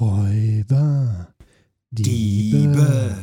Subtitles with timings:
[0.00, 1.34] Räuber,
[1.90, 3.16] Diebe, Diebe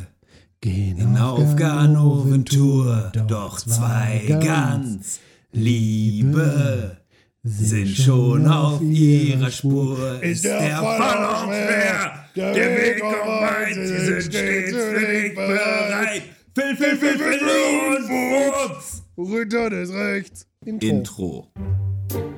[0.60, 5.18] gehen in auf Ganoventur, doch zwei ganz
[5.50, 6.98] Liebe
[7.42, 10.22] sind schon auf ihrer Spur.
[10.22, 16.22] Ist der Fall auch schwer, der Weg auch weit, sie sind stets für dich bereit.
[16.54, 19.02] Phil, Phil, Phil, Phil und Fuchs.
[19.16, 20.46] Ritter des Rechts.
[20.64, 20.88] Intro.
[20.88, 22.37] Intro.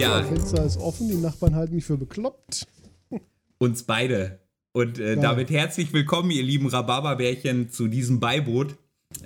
[0.00, 2.66] Ja, Das Fenster ist offen, die Nachbarn halten mich für bekloppt.
[3.58, 4.40] uns beide.
[4.72, 8.76] Und äh, damit herzlich willkommen, ihr lieben Rhabarberbärchen, zu diesem Beiboot.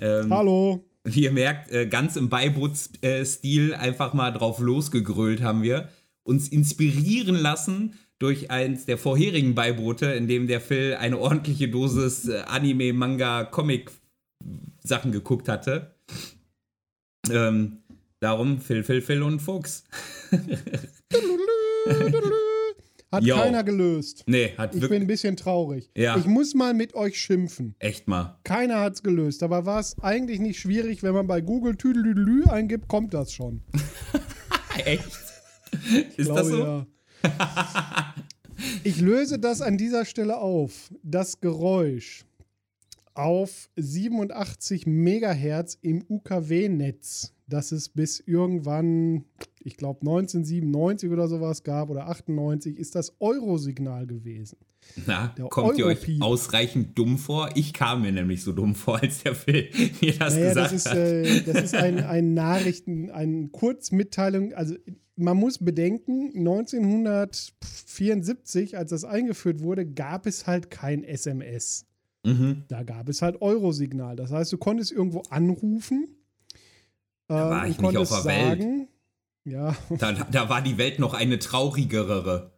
[0.01, 0.83] Ähm, Hallo!
[1.05, 5.87] Wie ihr merkt, äh, ganz im Beibootstil einfach mal drauf losgegrölt haben wir.
[6.23, 12.27] Uns inspirieren lassen durch eins der vorherigen Beiboote, in dem der Phil eine ordentliche Dosis
[12.27, 13.91] äh, Anime, Manga, Comic
[14.83, 15.95] Sachen geguckt hatte.
[17.31, 17.77] Ähm,
[18.19, 19.83] darum Phil, Phil, Phil und Fuchs.
[23.11, 23.35] Hat Jo.
[23.35, 24.23] keiner gelöst.
[24.27, 25.89] Nee, hat Ich bin ein bisschen traurig.
[25.95, 26.17] Ja.
[26.17, 27.75] Ich muss mal mit euch schimpfen.
[27.79, 28.39] echt mal.
[28.43, 29.41] Keiner hat's gelöst.
[29.43, 33.61] Aber war es eigentlich nicht schwierig, wenn man bei Google Tüdelüdelü eingibt, kommt das schon.
[34.85, 35.05] Echt?
[36.17, 36.57] Ist Glaube, das so?
[36.59, 38.15] Ja.
[38.83, 40.91] Ich löse das an dieser Stelle auf.
[41.03, 42.25] Das Geräusch
[43.13, 49.25] auf 87 Megahertz im UKW-Netz, das es bis irgendwann,
[49.59, 54.57] ich glaube 1997 oder sowas gab oder 98, ist das Eurosignal gewesen.
[55.07, 57.49] Na, Der kommt ihr euch ausreichend dumm vor?
[57.55, 59.69] Ich kam mir nämlich so dumm vor, als der Phil
[60.01, 60.97] mir das Naja, gesagt das ist, hat.
[60.97, 64.53] äh, das ist ein, ein Nachrichten, eine Kurzmitteilung.
[64.53, 64.75] Also
[65.15, 71.85] man muss bedenken, 1974, als das eingeführt wurde, gab es halt kein SMS.
[72.25, 72.63] mhm.
[72.67, 74.15] Da gab es halt Eurosignal.
[74.15, 76.07] Das heißt, du konntest irgendwo anrufen.
[77.27, 78.61] Da war ich nicht auf der Welt.
[78.61, 78.87] sagen,
[79.45, 82.51] ja, da, da war die Welt noch eine traurigere.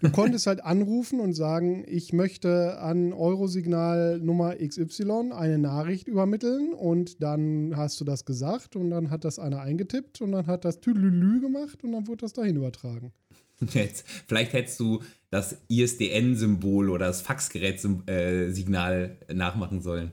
[0.00, 6.72] du konntest halt anrufen und sagen, ich möchte an Eurosignal Nummer XY eine Nachricht übermitteln
[6.72, 10.64] und dann hast du das gesagt und dann hat das einer eingetippt und dann hat
[10.64, 13.12] das Tüdelülü gemacht und dann wurde das dahin übertragen.
[13.72, 20.12] Jetzt, vielleicht hättest du das ISDN-Symbol oder das Faxgerät-Signal nachmachen sollen.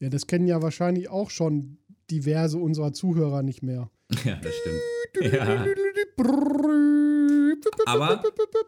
[0.00, 1.78] Ja, das kennen ja wahrscheinlich auch schon
[2.10, 3.90] diverse unserer Zuhörer nicht mehr.
[4.24, 5.32] Ja, das stimmt.
[5.32, 5.64] Ja.
[7.86, 8.22] Aber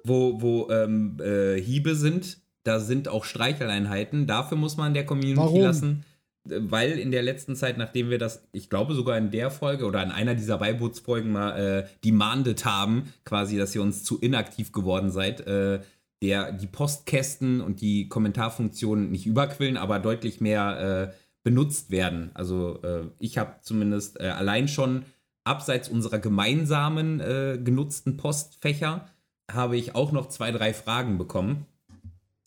[0.05, 4.27] wo, wo ähm, äh, Hiebe sind, da sind auch Streicheleinheiten.
[4.27, 5.61] Dafür muss man der Community Warum?
[5.61, 6.05] lassen.
[6.45, 10.03] Weil in der letzten Zeit, nachdem wir das, ich glaube sogar in der Folge oder
[10.03, 15.11] in einer dieser Beibootsfolgen mal äh, demandet haben, quasi, dass ihr uns zu inaktiv geworden
[15.11, 15.81] seid, äh,
[16.23, 22.31] der, die Postkästen und die Kommentarfunktionen nicht überquillen, aber deutlich mehr äh, benutzt werden.
[22.35, 25.05] Also äh, ich habe zumindest äh, allein schon
[25.45, 29.09] abseits unserer gemeinsamen äh, genutzten Postfächer
[29.51, 31.67] habe ich auch noch zwei, drei Fragen bekommen.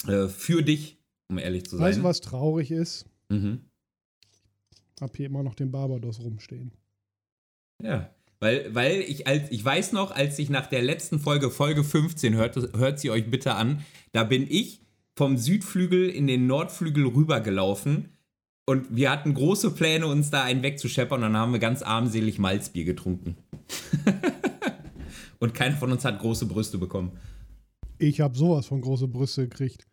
[0.08, 0.97] Äh, für dich,
[1.30, 1.85] um ehrlich zu sein.
[1.85, 3.06] Weißt du, was traurig ist?
[3.30, 3.62] Mhm.
[5.00, 6.72] Hab hier immer noch den Barbados rumstehen.
[7.81, 8.09] Ja.
[8.40, 12.35] Weil, weil ich als ich weiß noch, als ich nach der letzten Folge, Folge 15,
[12.35, 14.81] hört, hört sie euch bitte an, da bin ich
[15.16, 18.16] vom Südflügel in den Nordflügel rübergelaufen
[18.67, 22.38] und wir hatten große Pläne, uns da einen wegzuscheppern und dann haben wir ganz armselig
[22.38, 23.38] Malzbier getrunken.
[25.39, 27.13] und keiner von uns hat große Brüste bekommen.
[27.97, 29.88] Ich habe sowas von große Brüste gekriegt.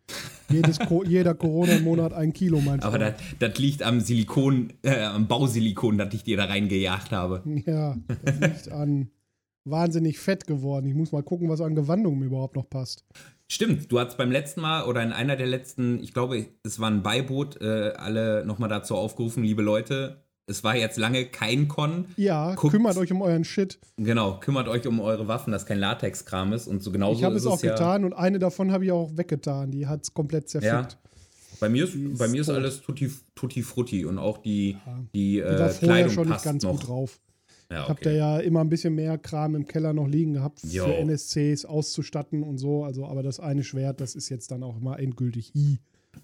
[0.51, 5.27] Jedes Co jeder Corona-Monat ein Kilo, mein Aber das, das liegt am Silikon, äh, am
[5.27, 7.41] Bausilikon, das ich dir da reingejagt habe.
[7.65, 9.09] Ja, das liegt an
[9.63, 10.85] wahnsinnig fett geworden.
[10.85, 13.05] Ich muss mal gucken, was an Gewandung mir überhaupt noch passt.
[13.47, 16.89] Stimmt, du hast beim letzten Mal oder in einer der letzten, ich glaube, es war
[16.89, 22.05] ein Beiboot, äh, alle nochmal dazu aufgerufen, liebe Leute, es war jetzt lange kein Con.
[22.17, 23.79] Ja, Guckt- kümmert euch um euren Shit.
[23.97, 27.35] Genau, kümmert euch um eure Waffen, dass kein Latexkram ist und so genauso ich habe
[27.35, 27.73] es auch es ja.
[27.73, 29.69] getan und eine davon habe ich auch weggetan.
[29.71, 30.61] Die hat es komplett Ja.
[30.61, 30.97] zerfickt.
[31.59, 34.99] Bei mir ist, Die bei mir ist alles tutti, tutti frutti und auch die, Ja.
[35.13, 36.71] die, Die äh, vorher Kleidung schon nicht passt ganz noch.
[36.79, 37.19] gut drauf.
[37.71, 38.17] Ja, Ich habe da okay.
[38.17, 40.85] ja immer ein bisschen mehr Kram im Keller noch liegen gehabt, Jo.
[40.85, 42.83] für NSCs auszustatten und so.
[42.83, 45.79] Also, aber das eine Schwert, das ist jetzt dann auch mal endgültig I.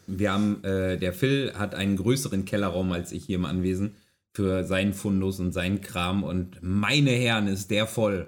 [0.08, 3.96] Wir haben, äh, der Phil hat einen größeren Kellerraum als ich hier im Anwesen.
[4.34, 6.24] für seinen Fundus und seinen Kram.
[6.24, 8.28] Und meine Herren, ist der voll.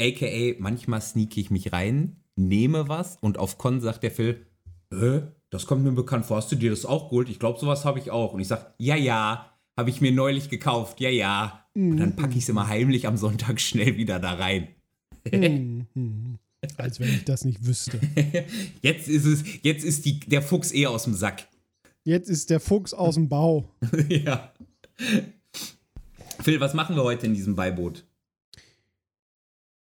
[0.00, 4.46] AKA, manchmal sneak ich mich rein, nehme was und auf Con sagt der Phil,
[4.92, 7.28] äh, das kommt mir bekannt vor, hast du dir das auch geholt?
[7.28, 8.34] Ich glaube, sowas habe ich auch.
[8.34, 11.65] Und ich sage, ja, ja, habe ich mir neulich gekauft, ja, ja.
[11.76, 14.68] Und dann packe ich es immer heimlich am Sonntag schnell wieder da rein.
[15.30, 16.38] Mhm.
[16.78, 18.00] Als wenn ich das nicht wüsste.
[18.82, 21.46] Jetzt ist es, jetzt ist die, der Fuchs eh aus dem Sack.
[22.02, 23.68] Jetzt ist der Fuchs aus dem Bau.
[24.08, 24.52] ja.
[26.40, 28.04] Phil, was machen wir heute in diesem Beiboot?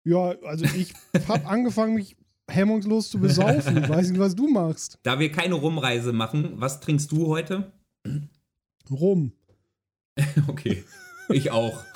[0.04, 0.94] Ja, also ich
[1.28, 2.16] habe angefangen, mich
[2.50, 3.78] hemmungslos zu besaufen.
[3.78, 4.98] Ich weiß nicht, was du machst.
[5.04, 7.72] Da wir keine Rumreise machen, was trinkst du heute?
[8.90, 9.34] Rum.
[10.48, 10.84] Okay.
[11.30, 11.84] Ich auch.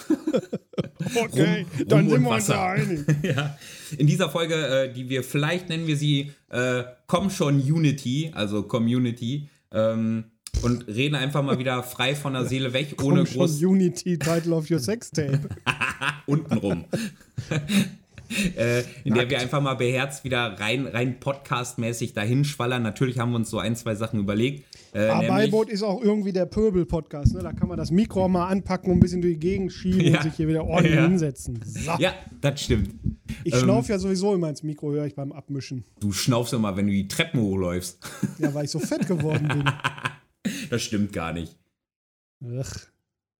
[1.15, 2.61] Okay, Rum- dann Rum sind wir uns Wasser.
[2.63, 2.99] einig.
[3.23, 3.57] ja.
[3.97, 8.63] In dieser Folge, äh, die wir vielleicht nennen wir sie äh, Komm schon Unity, also
[8.63, 10.25] Community, ähm,
[10.61, 14.19] und reden einfach mal wieder frei von der Seele weg, ohne Komm schon, groß Unity,
[14.19, 15.39] Title of your Sextape.
[16.25, 16.85] untenrum.
[18.57, 19.31] äh, in der Nackt.
[19.31, 22.83] wir einfach mal beherzt wieder rein, rein podcastmäßig dahin schwallern.
[22.83, 24.65] Natürlich haben wir uns so ein, zwei Sachen überlegt.
[24.93, 27.33] Äh, Aber nämlich- Beiboot ist auch irgendwie der Pöbel-Podcast.
[27.35, 27.41] Ne?
[27.43, 30.17] Da kann man das Mikro mal anpacken und ein bisschen durch die Gegend schieben Ja.
[30.17, 31.07] und sich hier wieder ordentlich Ja.
[31.07, 31.59] hinsetzen.
[31.63, 31.91] So.
[31.99, 32.93] ja, das stimmt.
[33.43, 35.83] Ich ähm, schnaufe ja sowieso immer ins Mikro, höre ich beim Abmischen.
[35.99, 37.99] Du schnaufst immer, wenn du die Treppen hochläufst.
[38.39, 39.63] Ja, weil ich so fett geworden bin.
[40.69, 41.55] Das stimmt gar nicht.
[42.59, 42.73] Ach.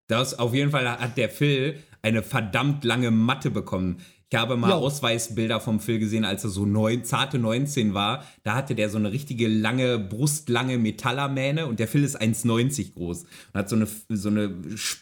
[0.07, 3.97] Das auf jeden Fall hat der Phil eine verdammt lange Matte bekommen.
[4.31, 4.75] Ich habe mal Ja.
[4.75, 8.23] Ausweisbilder vom Phil gesehen, als er so neun, zarte 19 war.
[8.43, 13.23] Da hatte der so eine richtige lange, brustlange Metallermähne und der Phil ist 1,90 groß
[13.23, 14.49] und hat so eine, so eine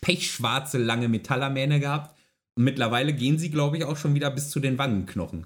[0.02, 2.16] pechschwarze lange Metallermähne gehabt.
[2.56, 5.46] Und mittlerweile gehen sie, glaube ich, auch schon wieder bis zu den Wangenknochen.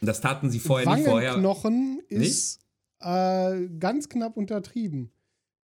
[0.00, 1.30] Und das taten sie vorher nicht vorher.
[1.30, 2.60] Wangenknochen ist
[3.00, 5.10] äh, ganz knapp untertrieben.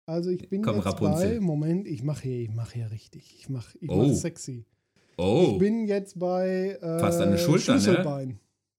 [0.07, 1.35] Also ich bin Komm, jetzt Rapunzel.
[1.35, 3.35] bei, Moment, ich mache hier, ich mache hier richtig.
[3.39, 4.07] Ich mache ich Oh.
[4.09, 4.65] mach sexy.
[5.17, 7.81] Oh, Ich bin jetzt bei äh, Fast an Schulter, ne?
[7.81, 8.39] Schlüsselbein.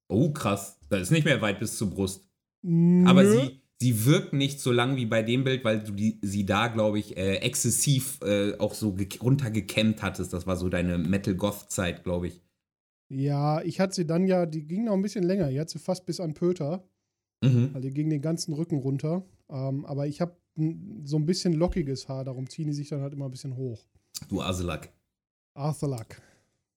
[0.09, 0.79] oh krass.
[0.89, 2.27] Das ist nicht mehr weit bis zur Brust.
[2.63, 3.31] Aber Nö.
[3.41, 6.67] sie, sie wirkt nicht so lang wie bei dem Bild, weil du die, sie da,
[6.67, 10.31] glaube ich, äh, exzessiv äh, auch so ge- runtergekämmt hattest.
[10.33, 12.41] Das war so deine Metal-Goth-Zeit, glaube ich.
[13.09, 15.49] Ja, ich hatte sie dann ja, die ging noch ein bisschen länger.
[15.49, 16.83] Die hat sie fast bis an Pöter.
[17.43, 17.71] Mhm.
[17.73, 19.23] Also die ging den ganzen Rücken runter.
[19.49, 20.35] Ähm, aber ich habe
[21.03, 23.85] so ein bisschen lockiges Haar, darum ziehen die sich dann halt immer ein bisschen hoch.
[24.29, 24.91] Du Aselack.
[25.53, 26.05] Arthur Luck.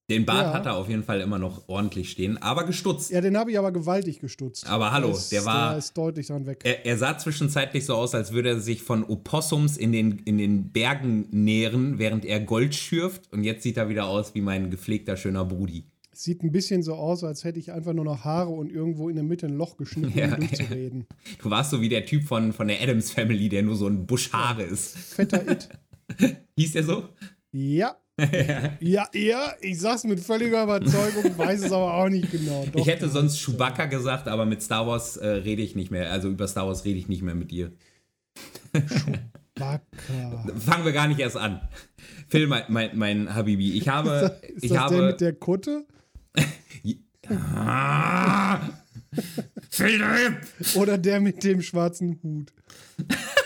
[0.08, 0.52] Den Bart Ja.
[0.52, 3.10] hat er auf jeden Fall immer noch ordentlich stehen, aber gestutzt.
[3.10, 4.64] Ja, den habe ich aber gewaltig gestutzt.
[4.68, 6.60] Aber hallo, ist, der war- Der ist deutlich dran weg.
[6.62, 10.38] Er, er sah zwischenzeitlich so aus, als würde er sich von Opossums in den, in
[10.38, 13.32] den Bergen nähren, während er Gold schürft.
[13.32, 15.86] Und jetzt sieht er wieder aus wie mein gepflegter, schöner Brudi.
[16.12, 19.16] Sieht ein bisschen so aus, als hätte ich einfach nur noch Haare und irgendwo in
[19.16, 21.06] der Mitte ein Loch geschnitten, Ja, um durchzureden.
[21.42, 24.06] Du warst so wie der Typ von, von der Adams Family, der nur so ein
[24.06, 24.96] Busch Haare ist.
[24.96, 25.68] Fetter It.
[26.56, 27.08] Hieß der so?
[27.50, 27.96] Ja.
[28.80, 32.64] ja, ja, ich sag's mit völliger Überzeugung, weiß es aber auch nicht genau.
[32.72, 35.76] Doch, ich hätte das sonst ist, Chewbacca gesagt, aber mit Star Wars äh, rede ich
[35.76, 36.10] nicht mehr.
[36.10, 37.72] Also über Star Wars rede ich nicht mehr mit dir.
[38.72, 40.46] äh, Chewbacca.
[40.58, 41.60] Fangen wir gar nicht erst an.
[42.28, 44.38] Phil, mein, mein, mein Habibi, ich habe.
[44.48, 45.84] Ist ich das habe der mit der Kutte?
[47.28, 48.60] Ah!
[49.68, 50.36] Philipp!
[50.76, 52.52] Oder der mit dem schwarzen Hut?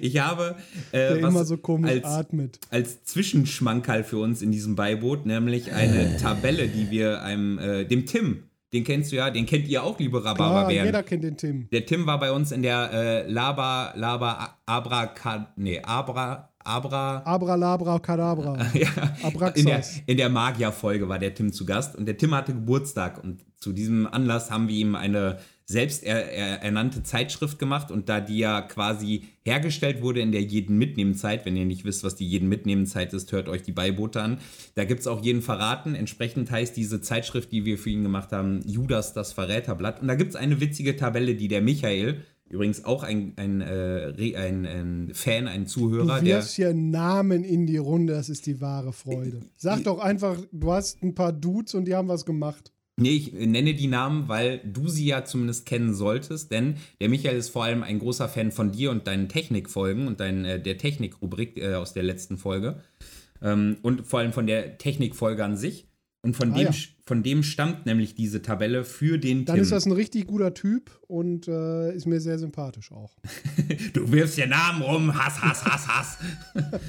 [0.00, 0.56] Ich habe
[0.92, 2.58] äh, was immer so komisch als, atmet.
[2.70, 8.06] als Zwischenschmankerl für uns in diesem Beiboot, nämlich eine Tabelle, die wir einem, äh, dem
[8.06, 10.86] Tim, den kennst du ja, den kennt ihr auch, liebe Rhabarberbären.
[10.86, 11.68] jeder kennt den Tim.
[11.70, 15.14] Der Tim war bei uns in der äh, Laba, Laba, Abra,
[15.56, 18.58] nee, Abra, Abra, Abralabra Kadabra.
[18.74, 18.88] ja,
[19.22, 19.56] Abraxas.
[19.56, 23.22] in der, in der Magier-Folge war der Tim zu Gast und der Tim hatte Geburtstag
[23.22, 28.08] und zu diesem Anlass haben wir ihm eine selbst er, er, ernannte Zeitschrift gemacht und
[28.08, 32.04] da die ja quasi hergestellt wurde in der jeden mitnehmen Zeit, wenn ihr nicht wisst,
[32.04, 34.38] was die jeden mitnehmen Zeit ist, hört euch die Beiboote an.
[34.76, 35.96] Da gibt es auch jeden verraten.
[35.96, 40.00] Entsprechend heißt diese Zeitschrift, die wir für ihn gemacht haben, Judas das Verräterblatt.
[40.00, 44.36] Und da gibt es eine witzige Tabelle, die der Michael, übrigens auch ein, ein, äh,
[44.36, 48.46] ein, ein Fan, ein Zuhörer, Du der wirfst hier Namen in die Runde, das ist
[48.46, 49.40] die wahre Freude.
[49.56, 52.72] Sag doch einfach, du hast ein paar Dudes und die haben was gemacht.
[52.98, 57.36] Nee, ich nenne die Namen, weil du sie ja zumindest kennen solltest, denn der Michael
[57.36, 60.78] ist vor allem ein großer Fan von dir und deinen Technikfolgen und dein, äh, der
[60.78, 62.80] Technikrubrik äh, aus der letzten Folge.
[63.42, 65.88] Ähm, und vor allem von der Technikfolge an sich.
[66.22, 66.72] Und von, Ah, dem, ja.
[67.06, 69.62] von dem stammt nämlich diese Tabelle für den Dann Tim.
[69.62, 73.14] ist das ein richtig guter Typ und äh, ist mir sehr sympathisch auch.
[73.92, 76.18] du wirfst dir Namen rum, Hass, Hass, Hass, Hass.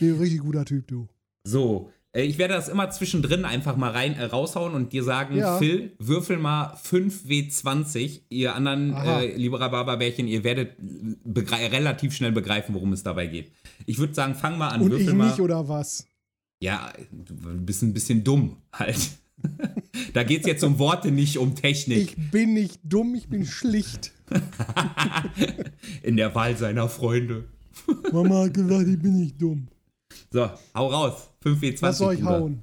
[0.00, 1.06] Nee, richtig guter Typ, du.
[1.46, 5.56] So, Ich werde das immer zwischendrin einfach mal rein äh, raushauen und dir sagen, Ja.
[5.58, 8.20] Phil, würfel mal 5W20.
[8.28, 10.76] Ihr anderen, äh, liebe Rhabarberbärchen, ihr werdet
[11.24, 13.50] relativ schnell begreifen, worum es dabei geht.
[13.86, 15.28] Ich würde sagen, fang mal an, Und würfel ich mal.
[15.28, 16.06] nicht, oder was?
[16.60, 18.98] Ja, du bist ein bisschen dumm halt.
[20.12, 22.14] da geht es jetzt um Worte, nicht um Technik.
[22.16, 24.12] Ich bin nicht dumm, ich bin schlicht.
[26.02, 27.44] In der Wahl seiner Freunde.
[28.12, 29.68] Mama hat gesagt, ich bin nicht dumm.
[30.32, 31.30] So, hau raus.
[31.44, 31.82] 5W20.
[31.82, 32.40] Was soll ich Bruder.
[32.40, 32.62] hauen?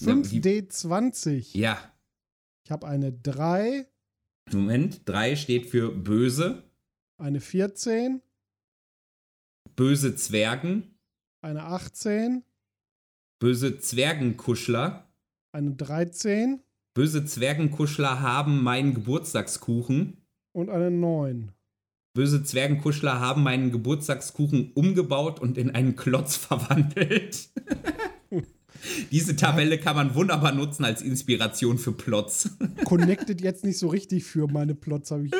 [0.00, 1.56] Na, die- 5D20.
[1.56, 1.78] Ja,
[2.64, 3.86] Ich habe eine 3,
[4.52, 5.00] Moment.
[5.08, 6.62] 3 steht für böse,
[7.16, 8.20] eine 14,
[9.74, 10.94] böse Zwergen,
[11.40, 12.44] eine 18,
[13.40, 15.08] böse Zwergenkuschler.
[15.52, 16.62] eine 13
[16.94, 20.16] Böse Zwergenkuschler haben meinen Geburtstagskuchen.
[20.52, 21.52] und eine 9.
[22.18, 27.48] Böse Zwergenkuschler haben meinen Geburtstagskuchen umgebaut und in einen Klotz verwandelt.
[29.12, 32.56] Diese Tabelle kann man wunderbar nutzen als Inspiration für Plots.
[32.84, 35.32] Connected jetzt nicht so richtig für meine Plots, habe ich.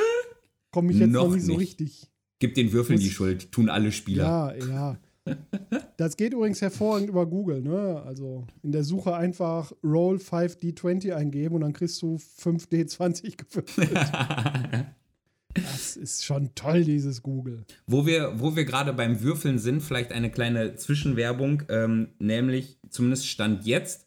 [0.71, 2.07] Komme ich jetzt noch, Noch nicht so richtig.
[2.39, 4.55] Gib den Würfeln die Schuld, tun alle Spieler.
[4.57, 4.99] Ja, ja.
[5.97, 8.01] Das geht übrigens hervorragend über Google, ne?
[8.07, 14.93] Also in der Suche einfach Roll 5D20 eingeben und dann kriegst du 5D20 gewürfelt.
[15.99, 17.65] Ist schon toll, dieses Google.
[17.87, 23.27] Wo wir, wo wir gerade beim Würfeln sind, vielleicht eine kleine Zwischenwerbung, ähm, nämlich zumindest
[23.27, 24.07] Stand jetzt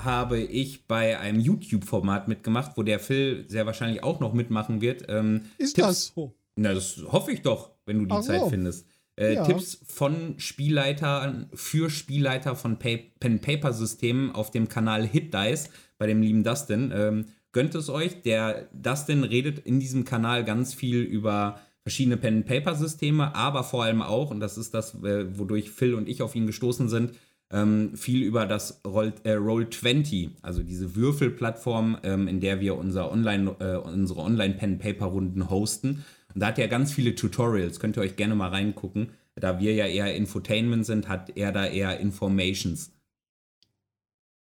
[0.00, 5.04] habe ich bei einem YouTube-Format mitgemacht, wo der Phil sehr wahrscheinlich auch noch mitmachen wird.
[5.08, 6.34] Ähm, Ist Tipps- das so?
[6.56, 8.28] Na, das hoffe ich doch, wenn du die Ach so.
[8.32, 8.86] Zeit findest.
[9.16, 9.44] Äh, Ja.
[9.44, 16.22] Tipps von Spielleitern für Spielleiter von Pa- Pen-Paper-Systemen auf dem Kanal Hit Dice bei dem
[16.22, 16.92] lieben Dustin.
[16.94, 17.26] Ähm,
[17.58, 18.22] gönnt es euch.
[18.22, 24.30] Der Dustin redet in diesem Kanal ganz viel über verschiedene Pen-Paper-Systeme, aber vor allem auch,
[24.30, 27.14] und das ist das, äh, wodurch Phil und ich auf ihn gestoßen sind,
[27.50, 33.10] ähm, viel über das Roll, äh, Roll20, also diese Würfelplattform, ähm, in der wir unser
[33.10, 36.04] Online, äh, unsere Online-Pen-Paper-Runden hosten.
[36.32, 39.08] Und da hat er ganz viele Tutorials, könnt ihr euch gerne mal reingucken.
[39.34, 42.92] Da wir ja eher Infotainment sind, hat er da eher Informations.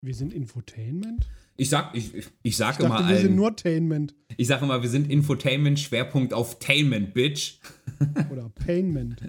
[0.02, 1.26] Wir sind Infotainment?
[1.60, 2.12] Ich sag, ich,
[2.44, 5.80] ich, sag Ich immer dachte, wir sind nur Tainment ich sag immer, wir sind Infotainment,
[5.80, 7.54] Schwerpunkt auf Tainment, Bitch.
[8.30, 9.20] oder Painment.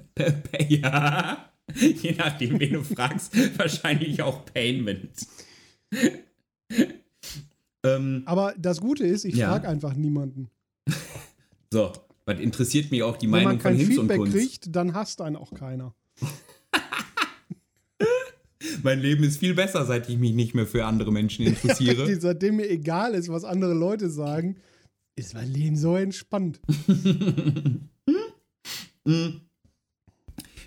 [0.70, 5.10] ja, je nachdem, wen du fragst, wahrscheinlich auch Painment.
[7.84, 9.50] ähm, Aber das Gute ist, ich Ja.
[9.50, 10.50] frage einfach niemanden.
[11.72, 11.92] so,
[12.26, 14.34] was interessiert mich auch die Wenn Meinung man von kein Hinz und Feedback Kunst.
[14.34, 15.96] kriegt, dann hasst einen auch keiner.
[18.84, 22.06] Mein Leben ist viel besser, seit ich mich nicht mehr für andere Menschen interessiere.
[22.08, 24.58] Die- Seitdem mir egal ist, was andere Leute sagen,
[25.16, 26.60] ist mein Leben so entspannt.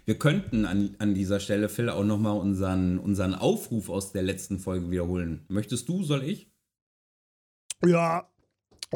[0.05, 4.59] Wir könnten an, an dieser Stelle, Phil, auch nochmal unseren, unseren Aufruf aus der letzten
[4.59, 5.45] Folge wiederholen.
[5.49, 6.51] Möchtest du, soll ich?
[7.87, 8.29] Ja,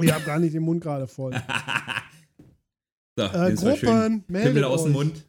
[0.01, 1.33] ich habe gar nicht den Mund gerade voll.
[3.19, 4.93] So, Äh, Gruppen, meldet aus dem.
[4.93, 5.25] Mund.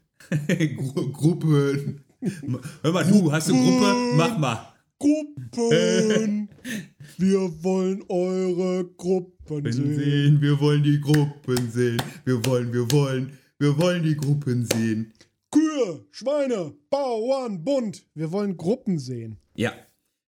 [0.76, 2.04] Gru Gruppen.
[2.82, 4.14] Hör mal, du, hast du Gruppe?
[4.16, 4.74] Mach mal.
[5.00, 6.50] Gruppen,
[7.18, 10.42] wir wollen eure Gruppen sehen.
[10.42, 12.02] wir wollen die Gruppen sehen.
[12.26, 15.14] Wir wollen, wir wollen, wir wollen die Gruppen sehen.
[15.52, 18.04] Kühe, Schweine, Bauern, Bund.
[18.16, 19.38] Wir wollen Gruppen sehen.
[19.56, 19.74] Ja,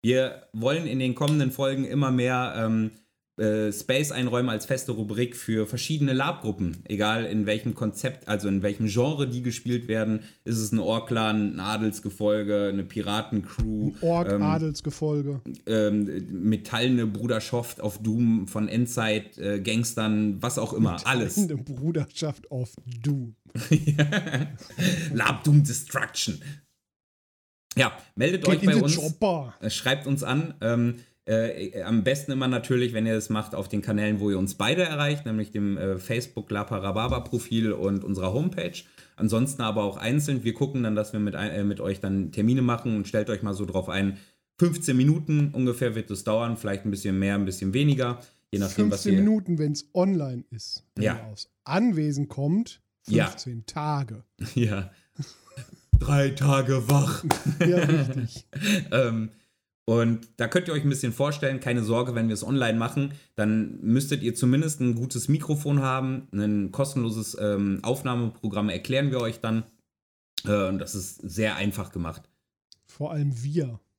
[0.03, 2.91] wir wollen in den kommenden Folgen immer mehr ähm,
[3.39, 6.79] äh, Space einräumen als feste Rubrik für verschiedene Lab-Gruppen.
[6.85, 10.21] Egal in welchem Konzept, also in welchem Genre die gespielt werden.
[10.45, 15.41] Ist es ein Orklan, ein Adelsgefolge, eine Piratencrew, Ork, ähm, Adelsgefolge.
[15.67, 20.97] ähm, metallene Bruderschaft auf Doom von Endzeit, äh, Gangstern, was auch immer.
[21.07, 21.37] Alles.
[21.37, 22.71] Eine Bruderschaft auf
[23.03, 23.35] Du.
[25.13, 26.41] Lab Doom Destruction.
[27.77, 28.97] Ja, meldet euch Get in bei uns.
[28.97, 29.55] chopper.
[29.61, 30.55] Äh, Schreibt uns an.
[30.63, 30.95] Ähm,
[31.27, 34.55] äh, am besten immer natürlich, wenn ihr das macht, auf den Kanälen, wo ihr uns
[34.55, 38.73] beide erreicht, nämlich dem äh, Facebook Lapa Rhabarber Profil und unserer Homepage.
[39.17, 40.45] Ansonsten aber auch einzeln.
[40.45, 43.43] Wir gucken dann, dass wir mit, äh, mit euch dann Termine machen und stellt euch
[43.43, 44.19] mal so drauf ein.
[44.59, 48.91] 15 Minuten ungefähr wird es dauern, vielleicht ein bisschen mehr, ein bisschen weniger, je nachdem,
[48.91, 49.19] was 15 ihr.
[49.21, 50.85] Minuten, wenn es online ist.
[50.95, 51.15] Wenn Ja.
[51.17, 53.27] ihr aus Anwesen kommt, Ja.
[53.27, 54.25] 15 Tage.
[54.55, 54.91] Ja.
[55.99, 57.25] Drei Tage wach.
[57.67, 58.47] Ja, richtig.
[58.93, 59.31] ähm,
[59.89, 63.15] und da könnt ihr euch ein bisschen vorstellen, keine Sorge, wenn wir es online machen,
[63.37, 69.39] dann müsstet ihr zumindest ein gutes Mikrofon haben, ein kostenloses ähm, Aufnahmeprogramm erklären wir euch
[69.39, 69.65] dann.
[70.45, 72.29] Äh, und das ist sehr einfach gemacht.
[72.85, 73.81] Vor allem wir.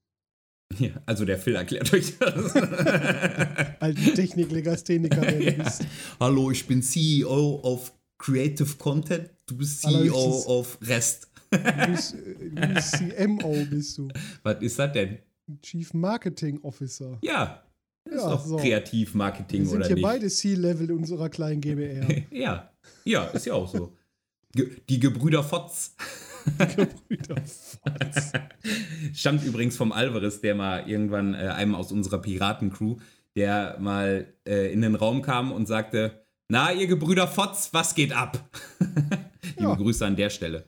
[0.80, 2.54] Ja, also der Phil erklärt euch das.
[3.80, 5.88] Alte Technik-Legastheniker, bist.
[6.20, 10.46] Hallo, ich bin CEO of Creative Content, du bist CEO bin's.
[10.46, 11.30] of Rest.
[11.52, 14.10] Du bist, äh, du bist CMO, bist du.
[14.44, 15.20] Was ist das denn?
[15.62, 17.18] Chief Marketing Officer.
[17.22, 17.64] Ja.
[18.06, 18.58] Das Ja, ist doch so.
[18.58, 20.04] Kreativmarketing, Wir sind oder hier nicht?
[20.04, 22.24] beide C-Level unserer kleinen GBR.
[22.32, 22.72] ja.
[23.04, 23.94] Ja, ist ja auch so.
[24.54, 25.96] Ge die Gebrüder Fotz.
[26.58, 28.32] Gebrüder Fotz.
[29.14, 32.96] Stammt übrigens vom Alvarez, der mal irgendwann äh, einem aus unserer Piratencrew,
[33.36, 38.14] der mal äh, in den Raum kam und sagte: Na, ihr Gebrüder Fotz, was geht
[38.14, 38.50] ab?
[38.80, 39.76] Liebe Ja.
[39.76, 40.64] Grüße an der Stelle.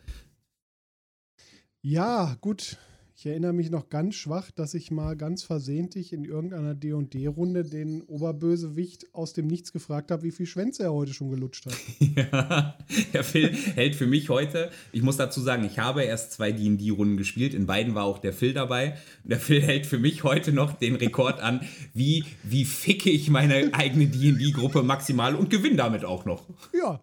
[1.82, 2.78] Ja, gut.
[3.20, 8.02] Ich erinnere mich noch ganz schwach, dass ich mal ganz versehentlich in irgendeiner D&D-Runde den
[8.04, 11.74] Oberbösewicht aus dem Nichts gefragt habe, wie viel Schwänze er heute schon gelutscht hat.
[12.16, 12.78] Ja,
[13.14, 17.18] der Phil hält für mich heute, ich muss dazu sagen, ich habe erst zwei D&D-Runden
[17.18, 18.98] gespielt, in beiden war auch der Phil dabei.
[19.24, 21.62] Der Phil hält für mich heute noch den Rekord an,
[21.94, 26.46] wie, wie ficke ich meine eigene D&D-Gruppe maximal und gewinne damit auch noch.
[26.74, 27.02] Ja,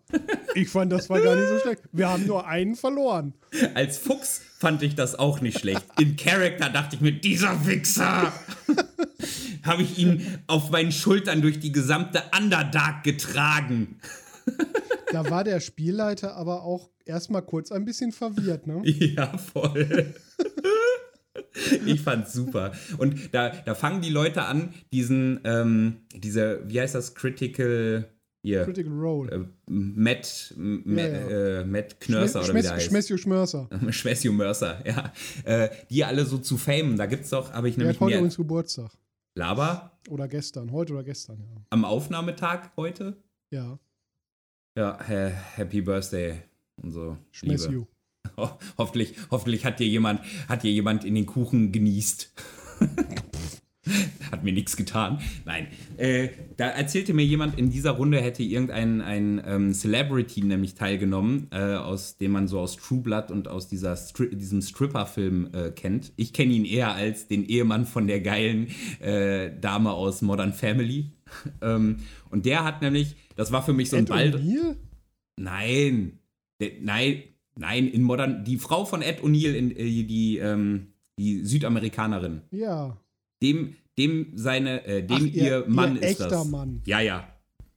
[0.54, 1.82] ich fand, das war gar nicht so schlecht.
[1.92, 3.34] Wir haben nur einen verloren.
[3.74, 5.84] Als Fuchs fand ich das auch nicht schlecht.
[5.98, 8.32] In Character dachte ich mir, dieser Wichser!
[9.62, 14.00] habe ich ihn auf meinen Schultern durch die gesamte Underdark getragen.
[15.12, 18.82] Da war der Spielleiter aber auch erstmal kurz ein bisschen verwirrt, ne?
[18.84, 20.14] Ja, voll.
[21.86, 22.72] Ich fand's super.
[22.98, 28.08] Und da, da fangen die Leute an, diesen, ähm, diese, wie heißt das, Critical,
[28.46, 29.30] hier, Critical Role.
[29.32, 31.60] äh, Matt, Ja, ja.
[31.60, 32.86] Äh, Matt Knörser oder wie der heißt.
[32.86, 33.68] Schmessio Schmörser.
[33.90, 35.12] Schmessio Mörser, ja.
[35.44, 36.96] Äh, die alle so zu famen.
[36.96, 38.90] Da gibt's doch, habe ich Der nämlich hat heute übrigens Geburtstag.
[39.34, 40.72] Laber Oder gestern.
[40.72, 41.62] Heute oder gestern, ja.
[41.70, 43.16] am Aufnahmetag heute.
[43.50, 43.78] Ja,
[44.78, 46.42] Ja, ha- Happy Birthday
[46.82, 47.16] und so.
[47.32, 47.86] Schmessio.
[48.36, 52.32] Ho hoffentlich, hoffentlich hat dir jemand, hat dir jemand in den Kuchen genießt.
[54.30, 55.18] hat mir nichts getan.
[55.44, 55.68] Nein.
[55.96, 61.48] Äh, da erzählte mir jemand, in dieser Runde hätte irgendein ein, ähm, Celebrity nämlich teilgenommen,
[61.50, 65.70] äh, aus dem man so aus True Blood und aus dieser Stri diesem Stripper-Film äh,
[65.70, 66.12] kennt.
[66.16, 68.68] Ich kenne ihn eher als den Ehemann von der geilen
[69.00, 71.12] äh, Dame aus Modern Family.
[71.62, 71.98] ähm,
[72.30, 74.40] und der hat nämlich, das war für mich so ein Ball.
[75.36, 76.18] Nein.
[76.60, 77.22] Der, nein,
[77.56, 78.44] nein, in modern.
[78.44, 80.88] Die Frau von Ed O'Neill, in, äh, die, ähm,
[81.18, 82.42] die Südamerikanerin.
[82.50, 82.96] Ja.
[83.42, 86.46] Dem, dem seine, äh, dem Ach, ihr- ihr, Mann ihr ist echter das.
[86.48, 86.82] Mann.
[86.86, 87.28] Ja, ja.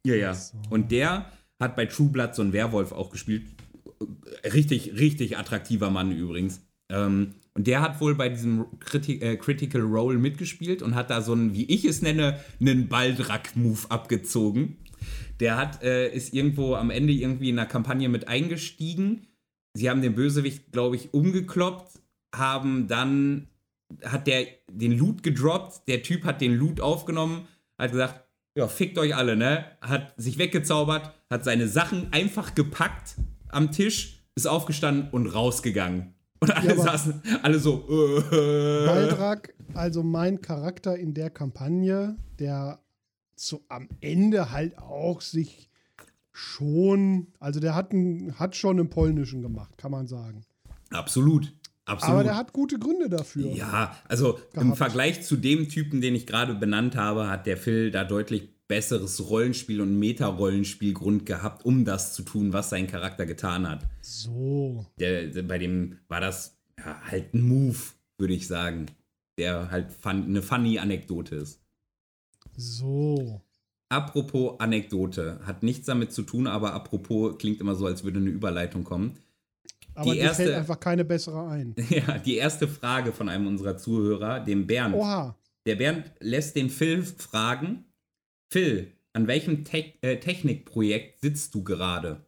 [0.05, 0.34] Ja, ja.
[0.34, 0.57] So.
[0.69, 3.43] Und der hat bei True Blood so einen Werwolf auch gespielt.
[4.53, 6.62] Richtig, richtig attraktiver Mann übrigens.
[6.89, 11.21] Ähm, und der hat wohl bei diesem Criti äh, Critical Role mitgespielt und hat da
[11.21, 14.77] so einen, wie ich es nenne, einen Baldrak-Move abgezogen.
[15.41, 19.27] Der hat, äh, ist irgendwo am Ende irgendwie in einer Kampagne mit eingestiegen.
[19.73, 21.99] Sie haben den Bösewicht, glaube ich, umgekloppt,
[22.34, 23.47] haben dann,
[24.04, 27.47] hat der den Loot gedroppt, der Typ hat den Loot aufgenommen,
[27.78, 28.23] hat gesagt,
[28.56, 29.65] ja, fickt euch alle, ne?
[29.82, 33.15] Hat sich weggezaubert, hat seine Sachen einfach gepackt
[33.49, 36.13] am Tisch, ist aufgestanden und rausgegangen.
[36.39, 42.80] Und alle aber- saßen, alle so, äh, Baldrak, also mein Charakter in der Kampagne, der
[43.36, 45.69] zu, am Ende halt auch sich
[46.32, 50.43] schon, also der hat, einen, hat schon einen polnischen gemacht, kann man sagen.
[50.91, 51.54] Absolut.
[51.89, 52.13] Absolut.
[52.13, 53.52] Aber der hat gute Gründe dafür.
[53.52, 54.78] Ja, also im gehabt.
[54.78, 59.28] Vergleich zu dem Typen, den ich gerade benannt habe, hat der Phil da deutlich besseres
[59.28, 63.88] Rollenspiel und Meta-Rollenspielgrund gehabt, um das zu tun, was sein Charakter getan hat.
[64.02, 64.86] So.
[64.99, 67.80] Der, der, bei dem war das ja, halt ein Move,
[68.19, 68.86] würde ich sagen,
[69.39, 71.60] der halt fun, eine funny Anekdote ist.
[72.56, 73.41] So.
[73.89, 78.30] Apropos Anekdote, hat nichts damit zu tun, aber apropos klingt immer so, als würde eine
[78.30, 79.17] Überleitung kommen.
[79.99, 81.75] Aber Die dir fällt erste- einfach keine bessere ein.
[81.89, 84.95] Ja, die erste Frage von einem unserer Zuhörer, dem Bernd.
[84.95, 85.38] Oha.
[85.65, 87.83] Der Bernd lässt den Phil fragen:
[88.51, 92.25] Phil, an welchem Te äh, Technikprojekt sitzt du gerade?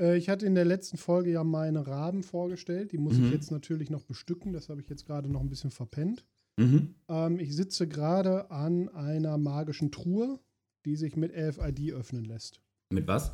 [0.00, 2.92] Äh, ich hatte in der letzten Folge ja meine Raben vorgestellt.
[2.92, 3.26] Die muss Mhm.
[3.26, 4.52] ich jetzt natürlich noch bestücken.
[4.52, 6.24] Das habe ich jetzt gerade noch ein bisschen verpennt.
[6.58, 6.94] Mhm.
[7.08, 10.38] Ähm, ich sitze gerade an einer magischen Truhe,
[10.86, 12.60] die sich mit RFID öffnen lässt.
[12.90, 13.32] Mit was?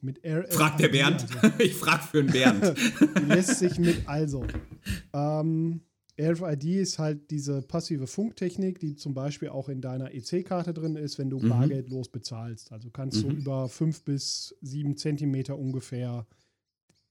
[0.00, 0.52] Mit RFID.
[0.54, 1.26] Fragt der Bernd.
[1.42, 2.74] Also, ich frag für einen Bernd.
[3.20, 4.44] die lässt sich mit also.
[5.12, 5.80] Ähm,
[6.20, 11.18] RFID ist halt diese passive Funktechnik, die zum Beispiel auch in deiner EC-Karte drin ist,
[11.18, 11.48] wenn du Mhm.
[11.48, 12.72] bargeldlos bezahlst.
[12.72, 13.36] Also kannst du Mhm.
[13.38, 16.26] über fünf bis sieben Zentimeter ungefähr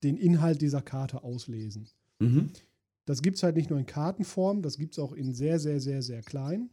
[0.04, 1.88] den Inhalt dieser Karte auslesen.
[2.20, 2.50] mhm.
[3.06, 5.80] Das gibt es halt nicht nur in Kartenform, das gibt es auch in sehr, sehr,
[5.80, 6.70] sehr, sehr klein.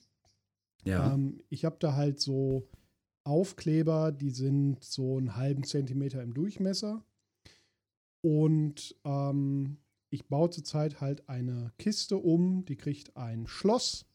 [0.84, 1.14] Ja.
[1.14, 2.66] Ähm, ich habe da halt so
[3.24, 7.02] Aufkleber, die sind so einen halben Zentimeter im Durchmesser.
[8.22, 9.78] Und ähm,
[10.10, 14.06] ich baue zurzeit halt eine Kiste um, die kriegt ein Schloss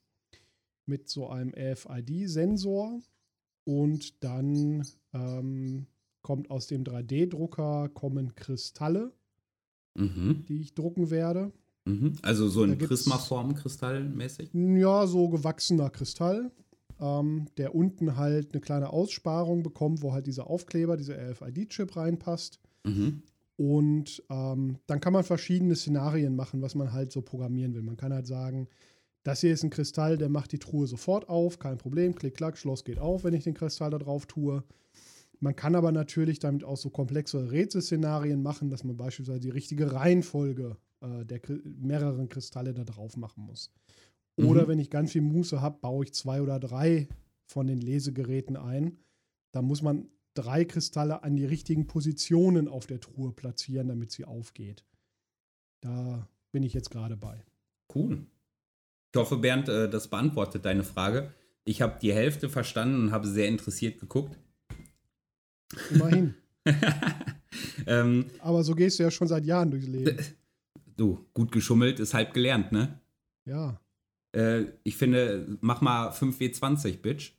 [0.85, 2.99] mit so einem RFID-Sensor.
[3.65, 5.85] Und dann ähm,
[6.21, 9.11] kommt aus dem 3D-Drucker kommen Kristalle,
[9.95, 10.45] Mhm.
[10.47, 11.51] die ich drucken werde.
[11.85, 12.13] Mhm.
[12.21, 14.51] Also so Da in gibt's- Prismaform kristallmäßig.
[14.53, 16.51] Ja, so gewachsener Kristall,
[16.99, 22.59] ähm, der unten halt eine kleine Aussparung bekommt, wo halt dieser Aufkleber, dieser RFID-Chip reinpasst.
[22.83, 23.23] Mhm.
[23.57, 27.81] Und ähm, dann kann man verschiedene Szenarien machen, was man halt so programmieren will.
[27.81, 28.67] Man kann halt sagen,
[29.23, 32.57] das hier ist ein Kristall, der macht die Truhe sofort auf, kein Problem, klick, klack,
[32.57, 34.63] Schloss geht auf, wenn ich den Kristall da drauf tue.
[35.41, 39.91] Man kann aber natürlich damit auch so komplexe Rätselszenarien machen, dass man beispielsweise die richtige
[39.91, 43.71] Reihenfolge äh, der mehreren Kristalle da drauf machen muss.
[44.39, 44.67] Oder Mhm.
[44.67, 47.07] wenn ich ganz viel Muße habe, baue ich zwei oder drei
[47.45, 48.97] von den Lesegeräten ein.
[49.51, 54.25] Da muss man drei Kristalle an die richtigen Positionen auf der Truhe platzieren, damit sie
[54.25, 54.85] aufgeht.
[55.81, 57.43] Da bin ich jetzt gerade bei.
[57.93, 58.25] Cool.
[59.13, 61.33] Ich hoffe, Bernd, äh, das beantwortet deine Frage.
[61.63, 64.37] Ich habe die Hälfte verstanden und habe sehr interessiert geguckt.
[65.89, 66.35] Immerhin.
[67.87, 70.17] ähm, Aber so gehst du ja schon seit Jahren durchs Leben.
[70.97, 72.99] du, gut geschummelt ist halb gelernt, ne?
[73.45, 73.79] Ja.
[74.35, 77.33] Äh, ich finde, mach mal 5W20, Bitch.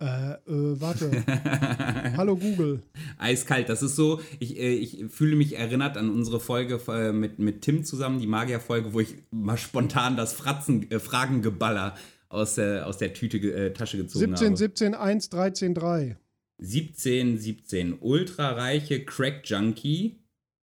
[0.00, 1.10] Äh, äh, warte.
[2.16, 2.82] Hallo Google.
[3.16, 7.38] Eiskalt, das ist so, ich, äh, ich fühle mich erinnert an unsere Folge äh, mit,
[7.38, 11.94] mit Tim zusammen, die Magierfolge, wo ich mal spontan das Fratzen, äh, Fragengeballer
[12.28, 14.56] aus der, aus der Tüte, äh, Tasche gezogen 17, habe.
[14.56, 16.16] 17, 1, 13, 3.
[16.58, 17.98] 17, 17.
[18.00, 20.18] Ultrareiche Crack-Junkie,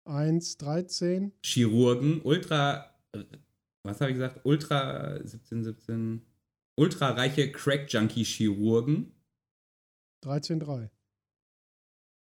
[0.04, 1.32] 1, 13.
[1.42, 2.86] Chirurgen, Ultra.
[3.84, 4.40] Was habe ich gesagt?
[4.44, 5.18] Ultra.
[5.24, 6.22] 17, 17.
[6.76, 9.12] Ultrareiche Crack-Junkie-Chirurgen
[10.22, 10.90] 13, 3.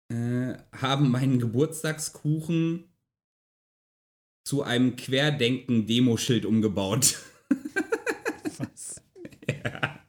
[0.09, 2.85] äh, haben meinen Geburtstagskuchen
[4.43, 7.19] zu einem Querdenken-Demoschild umgebaut.
[8.57, 9.01] Was?
[9.47, 9.99] ja.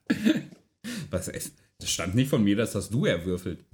[1.10, 1.54] Was ist?
[1.78, 3.64] Das stand nicht von mir, das hast du erwürfelt.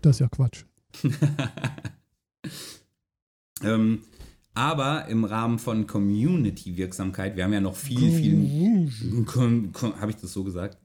[0.00, 0.64] Das ist ja Quatsch.
[3.62, 4.04] Ähm,
[4.56, 8.90] aber im Rahmen von Community-Wirksamkeit, wir haben ja noch viel, viel.
[10.00, 10.78] Habe ich das so gesagt?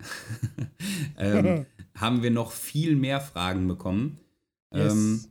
[1.18, 4.18] ähm, haben wir noch viel mehr Fragen bekommen.
[4.74, 4.94] Yes.
[4.94, 5.22] Ähm,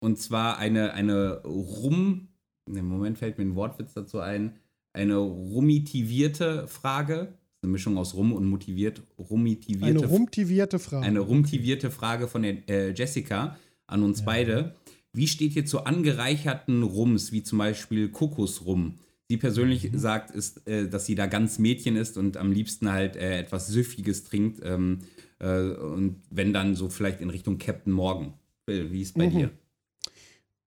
[0.00, 2.28] und zwar eine, eine rum.
[2.66, 4.56] Im Moment fällt mir ein Wortwitz dazu ein.
[4.92, 7.32] Eine rumitivierte Frage.
[7.62, 9.02] Eine Mischung aus rum und motiviert.
[9.18, 11.06] Rumitivierte Eine rumtivierte Frage.
[11.06, 13.56] eine rumtivierte Frage von der äh, Jessica
[13.86, 14.26] an uns Ja.
[14.26, 14.74] beide.
[15.14, 18.98] Wie steht ihr zu angereicherten Rums, wie zum Beispiel Kokosrum?
[19.28, 19.98] Sie persönlich Mhm.
[19.98, 23.66] sagt, ist, äh, dass sie da ganz Mädchen ist und am liebsten halt äh, etwas
[23.68, 24.60] Süffiges trinkt.
[24.64, 25.00] Ähm,
[25.38, 28.34] äh, und wenn dann so vielleicht in Richtung Captain Morgan.
[28.64, 29.30] Phil, wie ist es bei Mhm.
[29.38, 29.50] dir?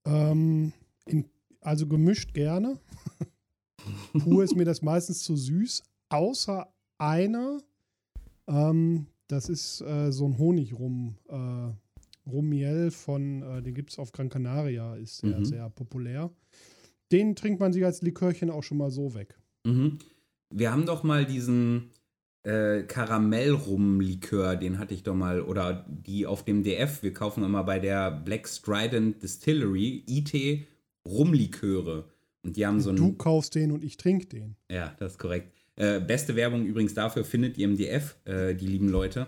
[0.05, 0.73] Ähm,
[1.08, 1.25] in,
[1.62, 2.79] also gemischt gerne.
[4.19, 5.84] Pur ist mir das meistens zu süß.
[6.10, 7.62] Außer einer.
[8.47, 11.15] Ähm, das ist äh, so ein Honigrum.
[11.29, 11.71] Äh,
[12.27, 15.45] Rumiel von, äh, den gibt es auf Gran Canaria, ist sehr, Mhm.
[15.45, 16.31] sehr populär.
[17.11, 19.38] Den trinkt man sich als Likörchen auch schon mal so weg.
[19.63, 19.99] Mhm.
[20.49, 21.91] Wir haben doch mal diesen
[22.43, 27.63] äh, Karamellrum-Likör, den hatte ich doch mal, oder die auf dem DF, wir kaufen immer
[27.63, 30.67] bei der Black Strident Distillery, IT
[31.07, 32.05] Rumliköre.
[32.43, 33.17] Und die haben so du ein.
[33.17, 34.55] kaufst den und ich trinke den.
[34.69, 35.51] Ja, das ist korrekt.
[35.75, 39.27] Äh, beste Werbung übrigens dafür findet ihr im DF, äh, die lieben Leute.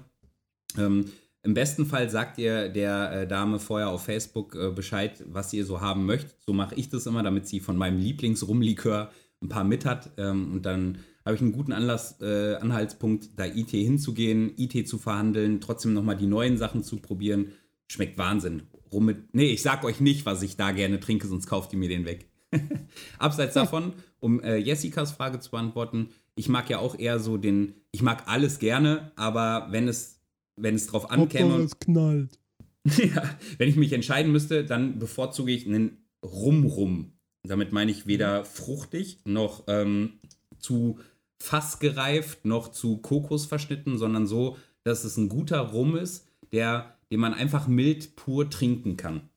[0.78, 1.06] Ähm,
[1.48, 5.64] Im besten Fall sagt ihr der äh, Dame vorher auf Facebook äh, Bescheid, was ihr
[5.64, 6.36] so haben möchtet.
[6.46, 9.10] So mache ich das immer, damit sie von meinem Lieblingsrumlikör
[9.42, 10.10] ein paar mit hat.
[10.18, 14.98] Ähm, und dann habe ich einen guten Anlass, äh, Anhaltspunkt, da IT hinzugehen, IT zu
[14.98, 17.54] verhandeln, trotzdem nochmal die neuen Sachen zu probieren.
[17.88, 18.64] Schmeckt Wahnsinn.
[18.92, 21.80] Rum mit, nee, ich sag euch nicht, was ich da gerne trinke, sonst kauft ihr
[21.80, 22.30] mir den weg.
[23.20, 27.76] Abseits davon, um äh, Jessicas Frage zu beantworten, ich mag ja auch eher so den,
[27.92, 30.17] ich mag alles gerne, aber wenn es,
[30.58, 32.40] wenn es drauf ankäme, es knallt.
[32.86, 37.14] ja, wenn ich mich entscheiden müsste, dann bevorzuge ich einen Rum-Rum.
[37.44, 40.20] Damit meine ich weder fruchtig noch ähm,
[40.60, 41.00] zu
[41.40, 47.20] fassgereift noch zu Kokos verschnitten, sondern so, dass es ein guter Rum ist, der, den
[47.20, 49.30] man einfach mild pur trinken kann.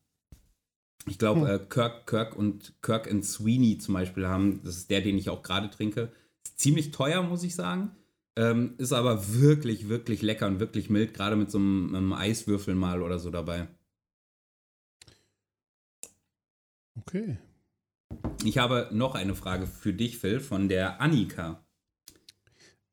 [1.07, 1.47] Ich glaube, Hm.
[1.47, 5.29] äh, Kirk, Kirk und Kirk and Sweeney zum Beispiel haben, das ist der, den ich
[5.29, 6.11] auch gerade trinke.
[6.43, 7.91] Ist ziemlich teuer, muss ich sagen.
[8.41, 12.73] Ähm, ist aber wirklich, wirklich lecker und wirklich mild, gerade mit so einem, einem Eiswürfel
[12.73, 13.67] mal oder so dabei.
[16.95, 17.37] Okay.
[18.43, 21.63] Ich habe noch eine Frage für dich, Phil, von der Annika.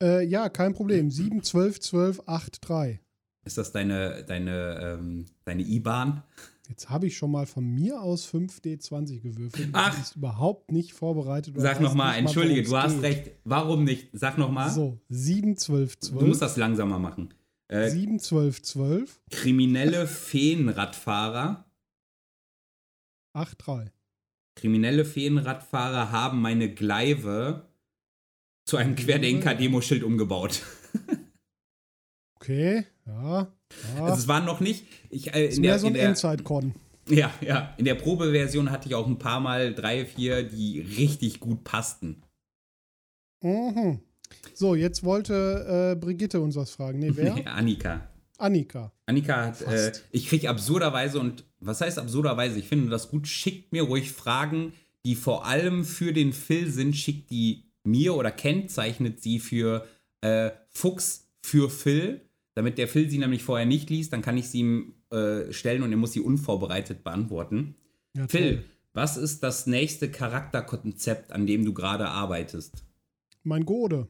[0.02, 1.10] Äh, ja, kein Problem.
[1.10, 3.00] 7, 12, 12, 8, 3.
[3.46, 6.24] Ist das deine, deine, ähm, deine IBAN?
[6.68, 9.70] Jetzt habe ich schon mal von mir aus 5D20 gewürfelt.
[9.72, 9.98] Ach.
[9.98, 11.54] Ich bin überhaupt nicht vorbereitet.
[11.56, 13.02] Sag nochmal, entschuldige, du hast geht.
[13.02, 13.30] recht.
[13.44, 14.08] Warum nicht?
[14.12, 14.70] Sag nochmal.
[14.70, 16.20] So, 7, 12, 12.
[16.20, 17.32] Du musst das langsamer machen.
[17.68, 21.64] Äh, 7, 12, 12, kriminelle Feenradfahrer.
[23.34, 23.92] 8, 3.
[24.54, 27.68] kriminelle Feenradfahrer haben meine Gleive
[28.66, 30.62] zu einem Querdenker-Demoschild umgebaut.
[32.40, 33.52] Okay, ja.
[33.96, 34.04] Ja.
[34.04, 34.84] Also es waren noch nicht.
[35.10, 36.74] Ich, äh, in der, so ein in der, Endzeit-Con.
[37.08, 37.74] Ja, ja.
[37.78, 42.22] In der Probeversion hatte ich auch ein paar Mal drei, vier, die richtig gut passten.
[43.42, 44.00] Mhm.
[44.54, 46.98] So, jetzt wollte äh, Brigitte uns was fragen.
[46.98, 47.34] Nee, wer?
[47.54, 48.08] Annika.
[48.38, 48.92] Annika.
[49.06, 52.58] Annika hat, äh, ich kriege absurderweise und was heißt absurderweise?
[52.58, 53.26] Ich finde das gut.
[53.26, 54.72] Schickt mir ruhig Fragen,
[55.04, 56.96] die vor allem für den Phil sind.
[56.96, 59.86] Schickt die mir oder kennzeichnet sie für
[60.20, 62.27] äh, Fuchs für Phil,
[62.58, 64.12] damit der Phil sie nämlich vorher nicht liest.
[64.12, 67.76] Dann kann ich sie ihm äh, stellen und er muss sie unvorbereitet beantworten.
[68.16, 72.84] Ja, Phil, was ist das nächste Charakterkonzept, an dem du gerade arbeitest?
[73.44, 74.08] Mein Gode.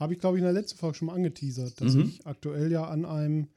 [0.00, 2.02] Habe ich, glaube ich, in der letzten Folge schon mal angeteasert, dass Mhm.
[2.02, 3.48] ich aktuell ja an einem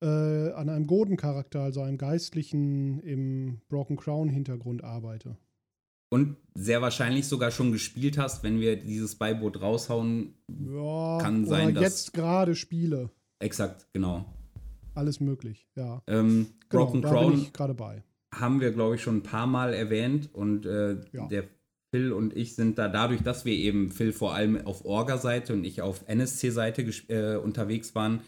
[0.00, 5.36] äh, an einem Goden-Charakter, also einem Geistlichen im Broken Crown-Hintergrund arbeite.
[6.10, 10.34] Und sehr wahrscheinlich sogar schon gespielt hast, wenn wir dieses Beiboot raushauen.
[10.48, 13.10] Ja, Kann sein, dass- jetzt gerade spiele.
[13.40, 14.24] Exakt, genau.
[14.94, 16.02] Alles möglich, ja.
[16.06, 18.02] Ähm, Genau, Broken Crown gerade bei.
[18.34, 21.26] haben wir, glaube ich, schon ein paar Mal erwähnt und äh, Ja.
[21.28, 21.44] der
[21.90, 25.64] Phil und ich sind da dadurch, dass wir eben Phil vor allem auf Orga-Seite und
[25.64, 28.20] ich auf NSC-Seite äh, unterwegs waren,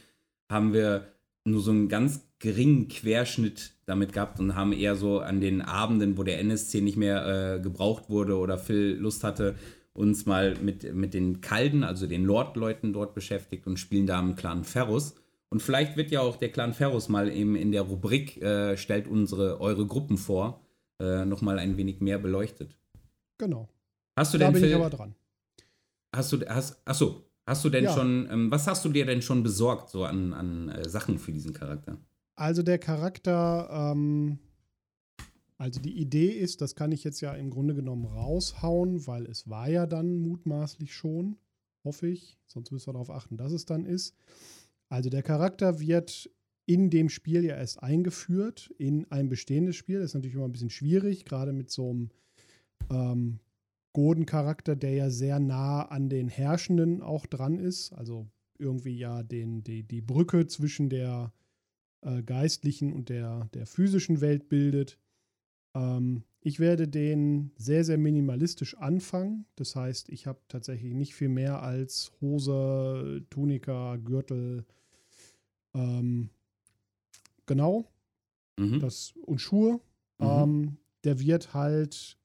[0.51, 1.07] haben wir
[1.45, 6.17] nur so einen ganz geringen Querschnitt damit gehabt und haben eher so an den Abenden,
[6.17, 9.57] wo der NSC nicht mehr äh, gebraucht wurde oder Phil Lust hatte,
[9.93, 14.37] uns mal mit, mit den Kalden, also den Lord-Leuten dort beschäftigt und spielen da im
[14.37, 15.15] Clan Ferrus.
[15.49, 19.09] Und vielleicht wird ja auch der Clan Ferrus mal eben in der Rubrik äh, stellt
[19.09, 20.65] unsere eure Gruppen vor,
[21.01, 22.79] äh, nochmal ein wenig mehr beleuchtet.
[23.39, 23.69] Genau.
[24.17, 25.15] Hast du Da denn bin ich Phil, aber dran.
[26.15, 27.93] hast du hast achso, hast du denn Ja.
[27.93, 31.33] schon ähm, was hast du dir denn schon besorgt so an, an äh, Sachen für
[31.33, 31.99] diesen Charakter?
[32.37, 34.39] Also der Charakter, ähm,
[35.59, 39.49] also die Idee ist, das kann ich jetzt ja im Grunde genommen raushauen, weil es
[39.51, 41.37] war ja dann mutmaßlich schon,
[41.85, 44.15] hoffe ich, sonst müssen wir darauf achten, dass es dann ist.
[44.89, 46.31] Also der Charakter wird
[46.67, 49.99] in dem Spiel ja erst eingeführt, in ein bestehendes Spiel.
[49.99, 52.11] Das ist natürlich immer ein bisschen schwierig, gerade mit so einem
[52.91, 53.41] ähm,
[53.93, 57.93] Goden-Charakter, der ja sehr nah an den Herrschenden auch dran ist.
[57.93, 61.33] Also irgendwie ja den, die, die Brücke zwischen der
[62.03, 64.99] äh, geistlichen und der, der physischen Welt bildet.
[65.75, 69.45] Ähm, ich werde den sehr, sehr minimalistisch anfangen.
[69.57, 74.65] Das heißt, ich habe tatsächlich nicht viel mehr als Hose, Tunika, Gürtel,
[75.75, 76.31] ähm,
[77.47, 77.91] genau,
[78.59, 78.81] Mhm.
[78.81, 79.81] das und Schuhe.
[80.19, 80.27] Mhm.
[80.27, 82.19] Ähm, der wird halt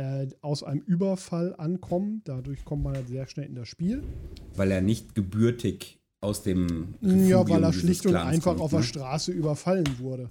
[0.00, 2.22] äh, aus einem Überfall ankommen.
[2.24, 4.02] Dadurch kommt man halt sehr schnell in das Spiel.
[4.56, 8.60] Weil er nicht gebürtig aus dem Ja, Refugium weil er schlicht und Clans einfach kommt,
[8.60, 8.78] auf ne?
[8.78, 10.30] der Straße überfallen wurde.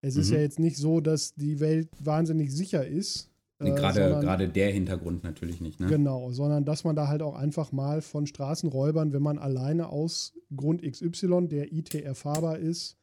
[0.00, 0.34] Es ist Mhm.
[0.36, 3.30] ja jetzt nicht so, dass die Welt wahnsinnig sicher ist.
[3.60, 5.88] Nee, äh, Gerade gerade der Hintergrund natürlich nicht, ne?
[5.88, 10.32] Genau, sondern dass man da halt auch einfach mal von Straßenräubern, wenn man alleine aus
[10.54, 12.96] Grund XY, der IT erfahrbar ist,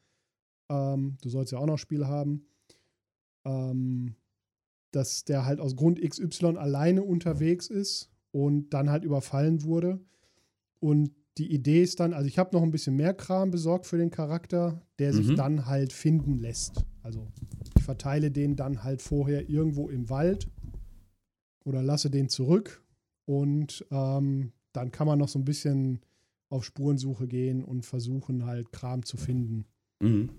[0.70, 2.46] ähm, du sollst ja auch noch Spiele haben,
[3.44, 4.14] ähm,
[4.96, 10.00] dass der halt aus Grund XY alleine unterwegs ist und dann halt überfallen wurde.
[10.80, 13.98] Und die Idee ist dann, also ich habe noch ein bisschen mehr Kram besorgt für
[13.98, 15.36] den Charakter, der sich Mhm.
[15.36, 16.86] dann halt finden lässt.
[17.02, 17.28] Also
[17.76, 20.48] ich verteile den dann halt vorher irgendwo im Wald
[21.64, 22.82] oder lasse den zurück
[23.26, 26.00] und ähm, dann kann man noch so ein bisschen
[26.48, 29.66] auf Spurensuche gehen und versuchen halt Kram zu finden.
[30.00, 30.30] Mhm.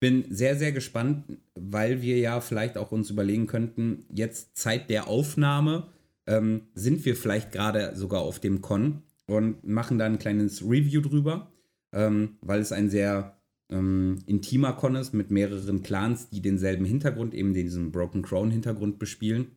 [0.00, 5.08] Bin sehr, sehr gespannt, weil wir ja vielleicht auch uns überlegen könnten, jetzt Zeit der
[5.08, 5.88] Aufnahme,
[6.26, 11.02] ähm, sind wir vielleicht gerade sogar auf dem Con und machen da ein kleines Review
[11.02, 11.52] drüber,
[11.92, 17.34] ähm, weil es ein sehr ähm, intimer Con ist mit mehreren Clans, die denselben Hintergrund,
[17.34, 19.52] eben diesen Broken Crown Hintergrund bespielen.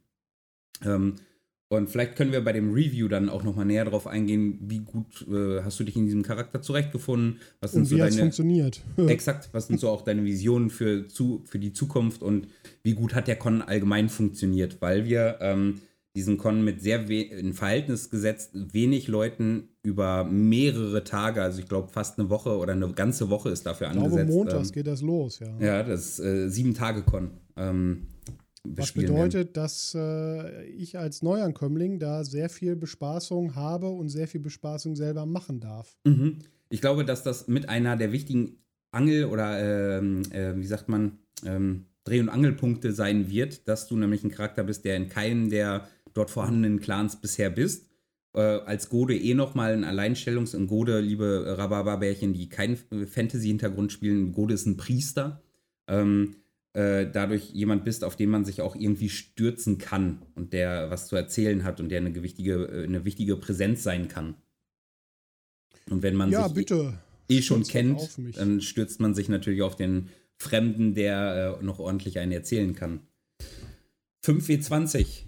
[1.77, 5.25] Und vielleicht können wir bei dem Review dann auch nochmal näher drauf eingehen, wie gut
[5.27, 8.21] äh, hast du dich in diesem Charakter zurechtgefunden, was sind Und so wie es deine
[8.21, 8.81] funktioniert.
[9.07, 12.47] Exakt, was sind so auch deine Visionen für, zu, für die Zukunft und
[12.83, 14.77] wie gut hat der Con allgemein funktioniert?
[14.81, 15.81] Weil wir ähm,
[16.15, 21.89] diesen Con mit sehr in Verhältnis gesetzt wenig Leuten über mehrere Tage, also ich glaube
[21.89, 24.33] fast eine Woche oder eine ganze Woche ist dafür ich glaube, angesetzt.
[24.33, 25.59] montags ähm, geht das los, ja.
[25.59, 27.31] ja, das ist äh, sieben Tage Con.
[27.57, 28.07] Ähm,
[28.63, 29.29] Was bespielen werden.
[29.29, 34.95] bedeutet, dass äh, ich als Neuankömmling da sehr viel Bespaßung habe und sehr viel Bespaßung
[34.95, 35.97] selber machen darf.
[36.05, 36.39] Mhm.
[36.69, 41.19] Ich glaube, dass das mit einer der wichtigen Angel- oder, ähm, äh, wie sagt man,
[41.45, 45.49] ähm, Dreh- und Angelpunkte sein wird, dass du nämlich ein Charakter bist, der in keinem
[45.49, 47.89] der dort vorhandenen Clans bisher bist.
[48.35, 54.31] Äh, als Gode eh nochmal ein Alleinstellungs- und Gode, liebe Rhabarberbärchen, die keinen Fantasy-Hintergrund spielen,
[54.31, 55.41] Gode ist ein Priester.
[55.87, 56.35] Ähm,
[56.73, 61.07] äh, dadurch jemand bist, auf den man sich auch irgendwie stürzen kann und der was
[61.07, 64.35] zu erzählen hat und der eine gewichtige, äh, eine wichtige Präsenz sein kann.
[65.89, 66.99] Und wenn man Ja, sich bitte.
[67.29, 71.79] eh schon Stürzt kennt, dann stürzt man sich natürlich auf den Fremden, der äh, noch
[71.79, 73.01] ordentlich einen erzählen kann.
[74.25, 75.23] 5W20.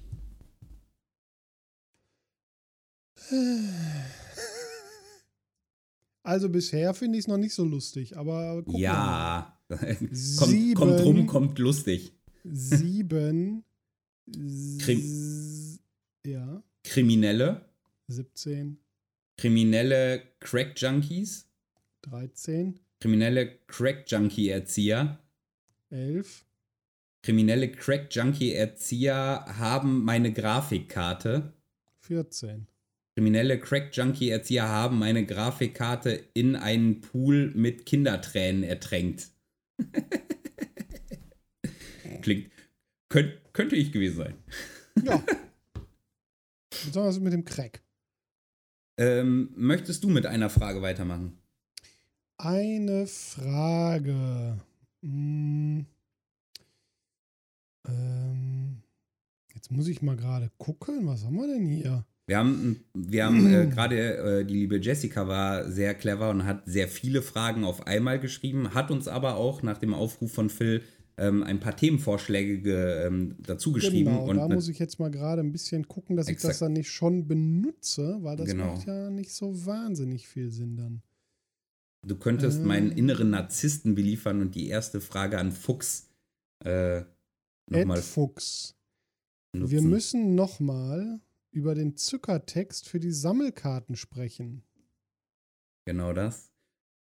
[6.24, 8.80] Also bisher finde ich es noch nicht so lustig, aber gucken.
[8.80, 9.55] Ja.
[9.70, 10.74] kommt, Sieben.
[10.76, 12.14] kommt rum, kommt lustig.
[12.44, 13.64] Sieben.
[14.80, 15.80] Krim-
[16.26, 17.66] Ja, Kriminelle.
[18.08, 18.78] 17,
[19.38, 21.48] Kriminelle Crack-Junkies.
[22.04, 25.20] 13, Kriminelle Crack-Junkie-Erzieher.
[25.90, 26.46] 11,
[27.24, 31.54] Kriminelle Crack-Junkie-Erzieher haben meine Grafikkarte.
[32.02, 32.68] 14.
[33.16, 39.32] Kriminelle Crack-Junkie-Erzieher haben meine Grafikkarte in einen Pool mit Kindertränen ertränkt.
[42.22, 42.52] Klingt.
[43.10, 44.36] Könnt, könnte ich gewesen sein.
[45.04, 45.24] Ja.
[46.86, 47.82] Besonders mit dem Crack.
[48.98, 51.38] Ähm, möchtest du mit einer Frage weitermachen?
[52.38, 54.60] Eine Frage.
[55.02, 55.86] Hm.
[57.88, 58.82] Ähm,
[59.54, 61.08] jetzt muss ich mal gerade gucken.
[61.08, 62.06] Was haben wir denn hier?
[62.28, 66.64] Wir haben, wir haben äh, gerade äh, die liebe Jessica war sehr clever und hat
[66.66, 70.82] sehr viele Fragen auf einmal geschrieben, hat uns aber auch nach dem Aufruf von Phil
[71.18, 74.10] ähm, ein paar Themenvorschläge ge, ähm, dazu geschrieben.
[74.12, 76.74] Genau, und da muss ich jetzt mal gerade ein bisschen gucken, dass ich das dann
[76.74, 78.74] nicht schon benutze, weil das Genau.
[78.74, 81.02] macht ja nicht so wahnsinnig viel Sinn dann.
[82.06, 82.64] du könntest äh.
[82.66, 86.10] meinen inneren Narzissten beliefern und die erste Frage an Fuchs
[86.64, 87.02] äh,
[87.70, 88.76] nochmal Fuchs.
[89.54, 89.72] nutzen.
[89.72, 91.20] Wir müssen nochmal
[91.56, 94.64] über den Zuckertext für die Sammelkarten sprechen.
[95.86, 96.52] Genau das.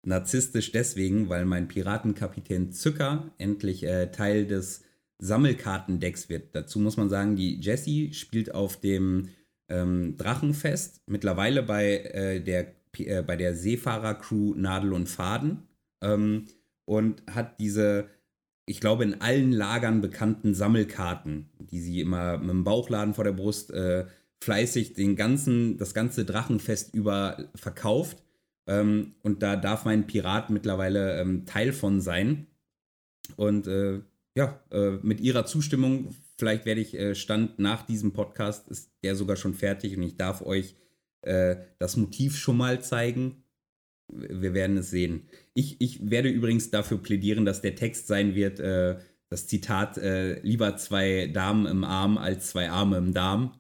[0.03, 4.83] Narzisstisch deswegen, weil mein Piratenkapitän Zucker endlich äh, Teil des
[5.19, 6.55] Sammelkartendecks wird.
[6.55, 9.29] Dazu muss man sagen, die Jessie spielt auf dem
[9.69, 15.69] ähm, Drachenfest, mittlerweile bei, äh, der, äh, bei der Seefahrer-Crew Nadel und Faden
[16.03, 16.47] ähm,
[16.87, 18.09] und hat diese,
[18.65, 23.33] ich glaube, in allen Lagern bekannten Sammelkarten, die sie immer mit dem Bauchladen vor der
[23.33, 24.07] Brust äh,
[24.43, 28.23] fleißig den ganzen, das ganze Drachenfest über verkauft.
[28.67, 32.47] Ähm, und da darf mein Pirat mittlerweile ähm, Teil von sein.
[33.37, 34.01] Und äh,
[34.37, 39.17] ja, äh, mit ihrer Zustimmung, vielleicht werde ich äh, Stand nach diesem Podcast, ist der
[39.17, 40.77] sogar schon fertig und ich darf euch
[41.23, 43.45] äh, das Motiv schon mal zeigen.
[44.09, 45.29] Wir werden es sehen.
[45.55, 48.99] Ich, ich werde übrigens dafür plädieren, dass der Text sein wird, äh,
[49.31, 53.53] das Zitat, äh, lieber zwei Damen im Arm als zwei Arme im Darm.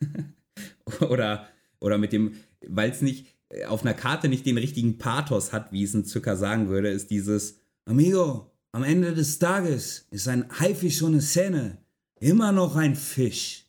[1.00, 1.46] oder,
[1.80, 2.34] oder mit dem,
[2.66, 6.04] weil es nicht äh, auf einer Karte nicht den richtigen Pathos hat, wie es ein
[6.06, 11.20] Zucker sagen würde, ist dieses Amigo, am Ende des Tages ist ein Haifisch so eine
[11.20, 11.78] Szene
[12.20, 13.66] immer noch ein Fisch.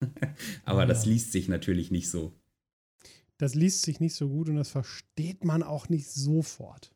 [0.64, 0.86] Aber Ja.
[0.86, 2.32] das liest sich natürlich nicht so.
[3.38, 6.92] Das liest sich nicht so gut und das versteht man auch nicht sofort.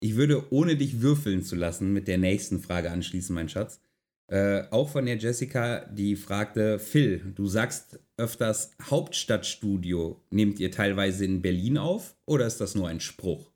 [0.00, 3.80] Ich würde, ohne dich würfeln zu lassen, mit der nächsten Frage anschließen, mein Schatz.
[4.28, 10.20] Äh, auch von der Jessica, die fragte, Phil, du sagst öfters Hauptstadtstudio.
[10.30, 13.52] Nehmt ihr teilweise in Berlin auf oder ist das nur ein Spruch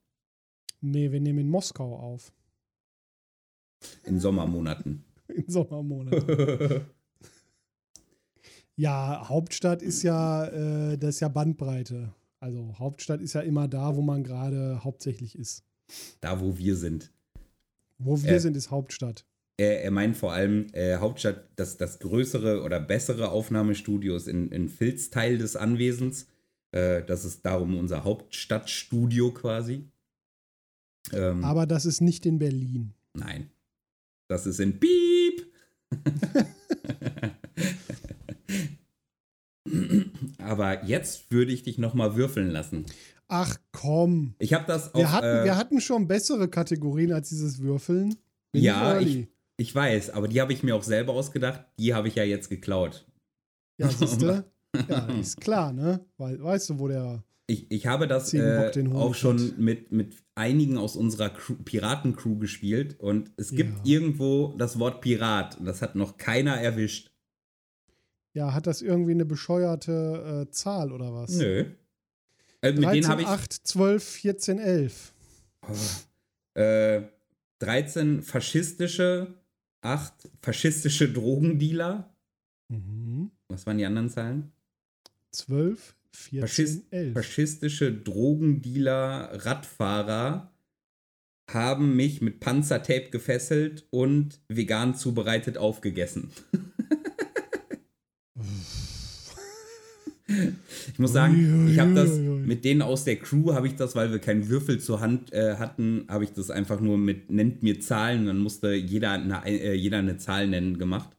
[0.81, 2.33] Nee, wir nehmen in Moskau auf.
[4.05, 5.05] in Sommermonaten?
[5.29, 6.87] In Sommermonaten.
[8.77, 12.15] Ja, Hauptstadt ist ja, äh, das ist ja Bandbreite.
[12.39, 15.65] Also Hauptstadt ist ja immer da, wo man gerade hauptsächlich ist.
[16.21, 17.11] Da, wo wir sind.
[17.99, 18.41] Wo wir Äh.
[18.41, 19.25] sind, ist Hauptstadt.
[19.57, 24.51] Er, er meint vor allem äh, Hauptstadt, das, das größere oder bessere Aufnahmestudio ist in,
[24.53, 26.27] in Filz Teil des Anwesens.
[26.73, 29.85] Äh, das ist darum unser Hauptstadtstudio quasi.
[31.13, 32.95] Ähm, Aber das ist nicht in Berlin.
[33.15, 33.51] Nein.
[34.29, 35.47] Das ist in Piep.
[40.39, 42.87] Aber jetzt würde ich dich noch mal würfeln lassen.
[43.33, 44.35] Ach komm.
[44.41, 48.17] Ich habe das Wir auf, hatten, äh, wir hatten schon bessere Kategorien als dieses Würfeln.
[48.53, 49.29] Bin Ja, early.
[49.57, 51.65] ich weiß, aber die habe ich mir auch selber ausgedacht.
[51.79, 53.07] Die habe ich ja jetzt geklaut.
[53.79, 54.45] Ja, siehste?
[54.89, 56.05] Ja, ist klar, ne?
[56.17, 57.23] Weil, weißt du, wo der.
[57.47, 59.59] Ich, ich habe das äh, auch schon hat.
[59.59, 63.97] mit, mit einigen aus unserer Crew, Piratencrew gespielt und es gibt Ja.
[63.97, 67.11] irgendwo das Wort Pirat und das hat noch keiner erwischt.
[68.33, 71.31] Ja, hat das irgendwie eine bescheuerte äh, Zahl oder was?
[71.37, 71.65] Nö.
[72.63, 75.13] Äh, mit 13, denen habe ich 8, 12, 14, 11.
[76.55, 77.03] äh,
[77.61, 79.35] 13 faschistische,
[79.83, 82.15] 8 faschistische Drogendealer.
[82.69, 83.31] Mhm.
[83.49, 84.53] Was waren die anderen Zahlen?
[85.33, 87.13] 12, 14, Faschist, 11.
[87.15, 90.51] faschistische Drogendealer, Radfahrer
[91.53, 96.31] haben mich mit Panzertape gefesselt und vegan zubereitet aufgegessen.
[100.93, 104.11] ich muss sagen, ich habe das mit denen aus der Crew habe ich das, weil
[104.11, 107.81] wir keinen Würfel zur Hand äh, hatten, habe ich das einfach nur mit nennt mir
[107.81, 111.11] Zahlen, dann musste jeder eine, äh, jeder eine Zahl nennen gemacht.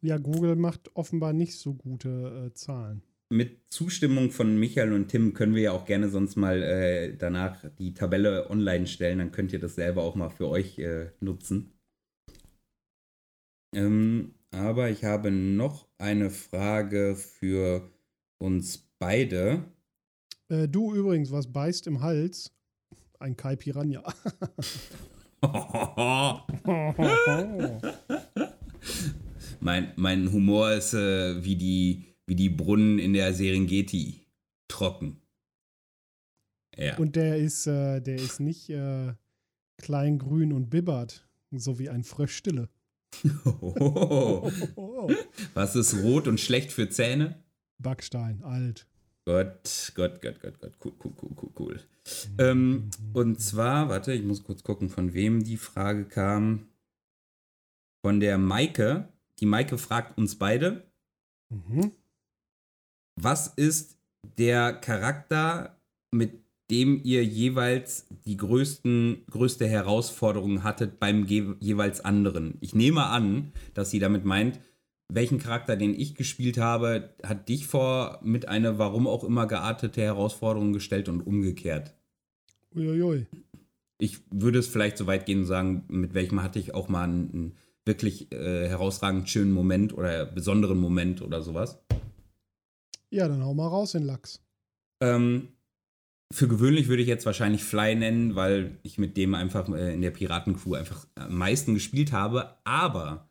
[0.00, 3.02] Ja, Google macht offenbar nicht so gute äh, Zahlen.
[3.30, 7.64] Mit Zustimmung von Michael und Tim können wir ja auch gerne sonst mal äh, danach
[7.78, 11.72] die Tabelle online stellen, dann könnt ihr das selber auch mal für euch äh, nutzen.
[13.74, 17.90] Ähm, aber ich habe noch eine Frage für
[18.38, 19.64] uns beide.
[20.48, 22.50] Äh, du übrigens, was beißt im Hals?
[23.18, 24.02] Ein Kai Piranha.
[29.60, 34.22] mein, mein Humor ist äh, wie, die, wie die Brunnen in der Serengeti.
[34.68, 35.20] Trocken.
[36.76, 36.96] Ja.
[36.96, 39.12] Und der ist, äh, der ist nicht äh,
[39.78, 42.68] klein, grün und bibbert, so wie ein Fröschstille.
[43.44, 44.50] Oh.
[45.52, 47.43] Was ist rot und schlecht für Zähne?
[47.84, 48.88] Backstein, alt.
[49.26, 51.80] Gott, Gott, Gott, Gott, Gott, cool, cool, cool, cool, cool.
[52.38, 56.66] Ähm, und zwar, warte, ich muss kurz gucken, von wem die Frage kam.
[58.04, 59.08] Von der Maike.
[59.40, 60.82] Die Maike fragt uns beide.
[61.48, 61.92] Mhm.
[63.16, 63.96] Was ist
[64.36, 65.80] der Charakter,
[66.10, 72.58] mit dem ihr jeweils die größten, größte Herausforderung hattet beim jeweils anderen?
[72.60, 74.60] Ich nehme an, dass sie damit meint,
[75.08, 80.02] welchen Charakter, den ich gespielt habe, hat dich vor mit einer warum auch immer geartete
[80.02, 81.94] Herausforderung gestellt und umgekehrt?
[82.74, 83.26] Uiuiui.
[83.98, 87.04] Ich würde es vielleicht so weit gehen und sagen, mit welchem hatte ich auch mal
[87.04, 91.78] einen, einen wirklich äh, herausragend schönen Moment oder besonderen Moment oder sowas?
[93.10, 94.42] Ja, dann hau mal raus in Lachs.
[95.00, 95.48] Ähm,
[96.32, 100.02] für gewöhnlich würde ich jetzt wahrscheinlich Fly nennen, weil ich mit dem einfach äh, in
[100.02, 102.56] der Piratencrew einfach am meisten gespielt habe.
[102.64, 103.28] Aber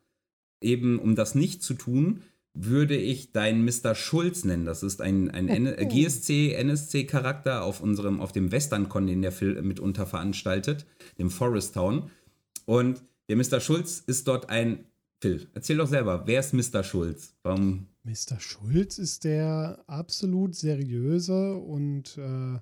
[0.64, 2.22] eben um das nicht zu tun,
[2.54, 3.96] würde ich deinen Mr.
[3.96, 4.66] Schulz nennen.
[4.66, 5.88] Das ist ein, ein oh.
[5.88, 10.86] GSC, NSC-Charakter auf unserem, auf dem Western-Con, den der Phil mitunter veranstaltet,
[11.18, 12.12] dem Forest Town.
[12.66, 13.60] Und der Mr.
[13.60, 14.86] Schulz ist dort ein.
[15.20, 16.84] Phil, erzähl doch selber, wer ist Mr.
[16.84, 17.34] Schulz?
[17.44, 17.88] Warum?
[18.04, 18.40] Mr.
[18.40, 22.60] Schulz ist der absolut seriöse und äh,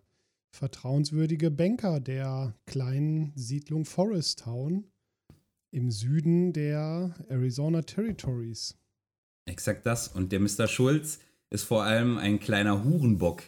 [0.52, 4.86] vertrauenswürdige Banker der kleinen Siedlung Forest Town
[5.72, 8.78] im Süden der Arizona Territories.
[9.46, 10.08] Exakt das.
[10.08, 10.68] Und der Mr.
[10.68, 11.20] Schulz
[11.50, 13.44] ist vor allem ein kleiner Hurenbock.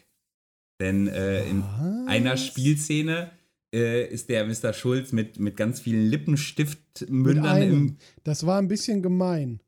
[0.79, 1.63] Denn äh, in
[2.07, 3.31] einer Spielszene
[3.73, 4.73] äh, ist der Mr.
[4.73, 7.97] Schulz mit, mit ganz vielen Lippenstiftmündern im.
[8.23, 9.61] Das war ein bisschen gemein.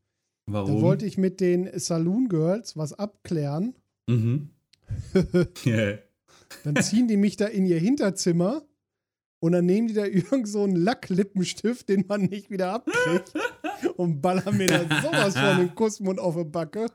[0.48, 0.76] Warum?
[0.76, 3.76] Da wollte ich mit den Saloon Girls was abklären.
[4.08, 4.50] Mhm.
[6.64, 8.64] Dann ziehen die mich da in ihr Hinterzimmer
[9.40, 13.34] und dann nehmen die da irgend so einen Lacklippenstift, den man nicht wieder abkriegt
[13.98, 16.88] und ballern mir da sowas von den Kussmund auf die Backe.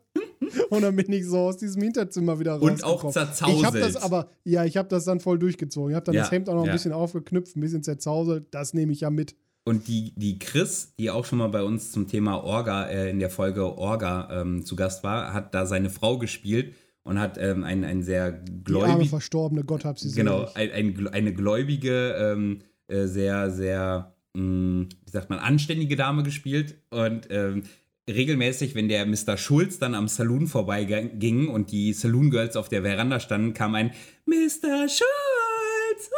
[0.70, 2.62] Und dann bin ich so aus diesem Hinterzimmer wieder raus.
[2.62, 3.58] Und auch zerzauselt.
[3.58, 5.90] Ich habe das aber, ja, ich habe das dann voll durchgezogen.
[5.90, 6.72] Ich habe dann ja, das Hemd auch noch ja.
[6.72, 8.46] ein bisschen aufgeknüpft, ein bisschen zerzauselt.
[8.50, 9.36] Das nehme ich ja mit.
[9.64, 13.18] Und die, die Chris, die auch schon mal bei uns zum Thema Orga äh, in
[13.18, 17.64] der Folge Orga ähm, zu Gast war, hat da seine Frau gespielt und hat ähm,
[17.64, 19.10] ein, ein sehr gläubig.
[19.10, 24.88] verstorbene Gott hab sie Genau, ein, ein, eine gläubige, ähm, äh, sehr, sehr, mh, mm,
[25.06, 26.76] wie sagt man, anständige Dame gespielt.
[26.90, 27.62] Und ähm,
[28.08, 29.36] regelmäßig, wenn der Mr.
[29.36, 33.92] Schulz dann am Saloon vorbeiging und die Saloon Girls auf der Veranda standen, kam ein
[34.26, 34.88] Mr.
[34.88, 36.10] Schulz!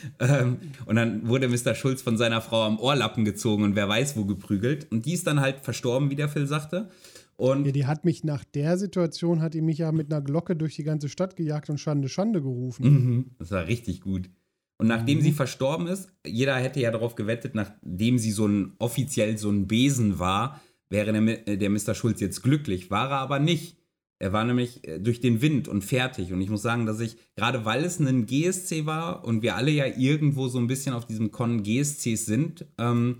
[0.20, 1.74] ähm, und dann wurde Mr.
[1.74, 4.90] Schulz von seiner Frau am Ohrlappen gezogen und wer weiß wo geprügelt.
[4.90, 6.90] Und die ist dann halt verstorben, wie der Phil sagte.
[7.38, 10.56] Und ja, die hat mich nach der Situation, hat die mich ja mit einer Glocke
[10.56, 12.84] durch die ganze Stadt gejagt und Schande, Schande gerufen.
[12.84, 14.28] Mhm, das war richtig gut.
[14.76, 15.22] Und nachdem mhm.
[15.22, 19.68] sie verstorben ist, jeder hätte ja darauf gewettet, nachdem sie so ein offiziell so ein
[19.68, 20.60] Besen war,
[20.90, 21.94] wäre der, äh, der Mr.
[21.94, 22.90] Schulz jetzt glücklich.
[22.90, 23.76] War er aber nicht.
[24.18, 26.32] Er war nämlich äh, durch den Wind und fertig.
[26.32, 29.70] Und ich muss sagen, dass ich, gerade weil es ein GSC war und wir alle
[29.70, 33.18] ja irgendwo so ein bisschen auf diesem Con GSCs sind, ähm,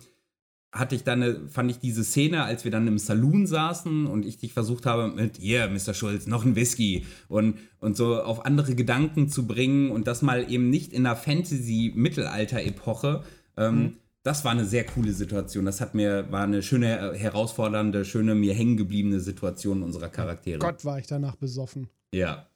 [0.70, 4.26] hatte ich dann, eine, fand ich diese Szene, als wir dann im Saloon saßen und
[4.26, 5.94] ich dich versucht habe mit, yeah, Mr.
[5.94, 10.50] Schulz, noch ein Whisky und, und so auf andere Gedanken zu bringen und das mal
[10.50, 13.22] eben nicht in einer Fantasy-Mittelalter-Epoche.
[13.56, 13.96] Ähm, mhm.
[14.22, 15.64] Das war eine sehr coole Situation.
[15.64, 20.58] Das hat mir, war eine schöne, herausfordernde, schöne, mir hängen gebliebene Situation unserer Charaktere.
[20.58, 21.88] Gott, war ich danach besoffen.
[22.12, 22.46] Ja,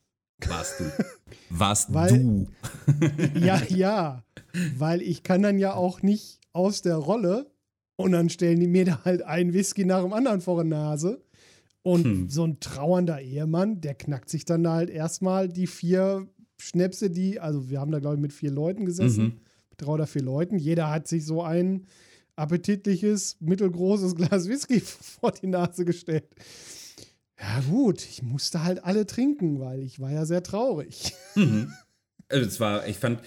[0.49, 0.85] warst du.
[1.51, 2.47] warst weil, du.
[3.39, 4.23] ja, ja.
[4.77, 7.47] Weil ich kann dann ja auch nicht aus der Rolle
[8.03, 11.23] und dann stellen die mir da halt einen Whisky nach dem anderen vor die Nase.
[11.83, 12.29] Und hm.
[12.29, 16.29] so ein trauernder Ehemann, der knackt sich dann da halt erstmal die vier
[16.63, 19.41] Schnäpse, die, also wir haben da, glaube ich, mit vier Leuten gesessen, mhm.
[19.79, 20.59] drei oder vier Leuten.
[20.59, 21.87] Jeder hat sich so ein
[22.37, 26.29] appetitliches, mittelgroßes Glas Whisky vor die Nase gestellt.
[27.39, 31.13] Ja, gut, ich musste halt alle trinken, weil ich war ja sehr traurig.
[31.35, 31.73] Mhm.
[32.29, 33.21] Also es war, ich fand,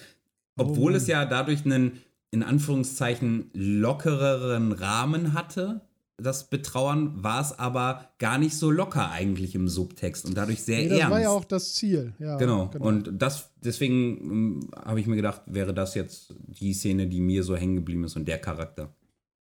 [0.57, 0.95] obwohl Oh.
[0.95, 2.01] es ja dadurch einen,
[2.31, 5.81] in Anführungszeichen, lockereren Rahmen hatte,
[6.17, 10.79] das Betrauern, war es aber gar nicht so locker eigentlich im Subtext und dadurch sehr
[10.79, 11.11] Nee, das ernst.
[11.11, 12.13] war ja auch das Ziel.
[12.19, 12.71] Ja, Genau.
[12.79, 17.43] Und das, deswegen ähm, habe ich mir gedacht, wäre das jetzt die Szene, die mir
[17.43, 18.93] so hängen geblieben ist und der Charakter.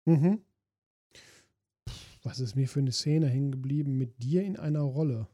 [0.04, 0.38] Mhm.
[2.22, 5.26] Was ist mir für eine Szene hängen geblieben mit dir in einer Rolle?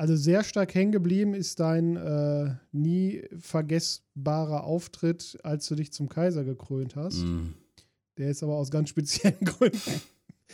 [0.00, 6.08] Also sehr stark hängen geblieben ist dein äh, nie vergessbarer Auftritt, als du dich zum
[6.08, 7.18] Kaiser gekrönt hast.
[7.18, 7.52] Mm.
[8.16, 10.00] Der ist aber aus ganz speziellen Gründen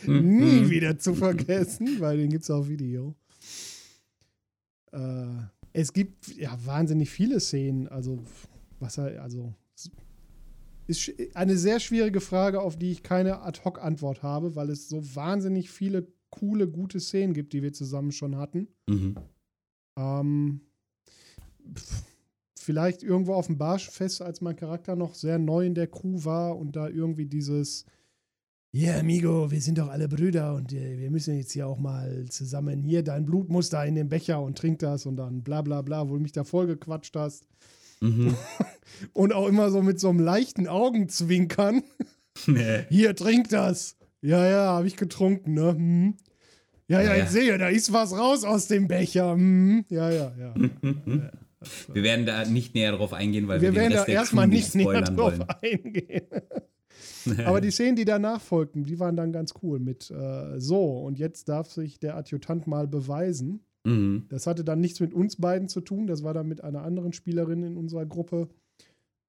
[0.05, 0.37] Mhm.
[0.37, 3.15] nie wieder zu vergessen, weil den gibt es auf Video.
[4.91, 5.27] Äh,
[5.71, 7.87] es gibt ja wahnsinnig viele Szenen.
[7.87, 8.19] Also,
[8.81, 9.53] was er, also,
[10.87, 15.69] ist eine sehr schwierige Frage, auf die ich keine Ad-Hoc-Antwort habe, weil es so wahnsinnig
[15.69, 18.67] viele coole, gute Szenen gibt, die wir zusammen schon hatten.
[18.87, 19.15] Mhm.
[19.97, 20.61] Ähm,
[21.73, 22.03] pf,
[22.57, 26.57] vielleicht irgendwo auf dem Barschfest, als mein Charakter noch sehr neu in der Crew war
[26.57, 27.85] und da irgendwie dieses
[28.71, 32.25] Ja, amigo, wir sind doch alle Brüder und äh, wir müssen jetzt hier auch mal
[32.29, 35.61] zusammen hier dein Blut muss da in den Becher und trink das und dann bla
[35.61, 37.47] bla bla, wo du mich da voll gequatscht hast.
[38.01, 38.35] Mhm.
[39.13, 41.83] Und auch immer so mit so einem leichten Augenzwinkern.
[42.45, 42.85] Nee.
[42.89, 43.95] Hier, trink das.
[44.21, 45.73] Ja, ja, habe ich getrunken, ne?
[45.73, 46.17] Hm.
[46.87, 49.33] Ja, ja, Ja, ich sehe, da ist was raus aus dem Becher.
[49.33, 49.85] Hm.
[49.89, 50.53] Ja, ja, ja.
[51.91, 54.75] Wir werden da nicht näher drauf eingehen, weil wir, Wir werden den da erstmal nicht
[54.75, 55.49] näher drauf wollen.
[55.61, 56.27] eingehen.
[57.45, 61.19] Aber die Szenen, die danach folgten, die waren dann ganz cool mit äh, so, und
[61.19, 63.61] jetzt darf sich der Adjutant mal beweisen.
[63.83, 64.25] Mhm.
[64.29, 67.11] Das hatte dann nichts mit uns beiden zu tun, das war dann mit einer anderen
[67.11, 68.49] Spielerin in unserer Gruppe,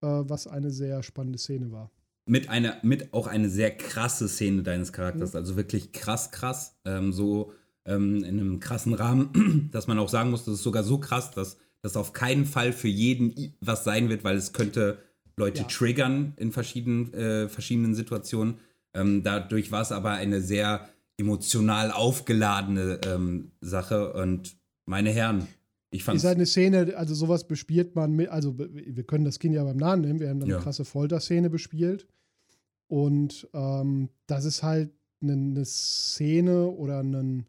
[0.02, 1.90] äh, was eine sehr spannende Szene war.
[2.28, 7.12] Mit einer, mit auch eine sehr krasse Szene deines Charakters, also wirklich krass, krass, ähm,
[7.12, 7.52] so
[7.84, 11.30] ähm, in einem krassen Rahmen, dass man auch sagen muss, das ist sogar so krass,
[11.30, 14.98] dass das auf keinen Fall für jeden was sein wird, weil es könnte
[15.36, 15.68] Leute Ja.
[15.68, 18.58] triggern in verschiedenen, äh, verschiedenen Situationen.
[18.94, 24.56] Ähm, dadurch war es aber eine sehr emotional aufgeladene ähm, Sache und
[24.86, 25.46] meine Herren,
[25.91, 29.39] ich fand Ist halt eine Szene, also sowas bespielt man mit, also wir können das
[29.39, 30.57] Kind ja beim Namen nennen, wir haben dann Ja.
[30.57, 32.07] eine krasse Folterszene bespielt.
[32.89, 37.47] Und ähm, das ist halt eine, eine Szene oder ein,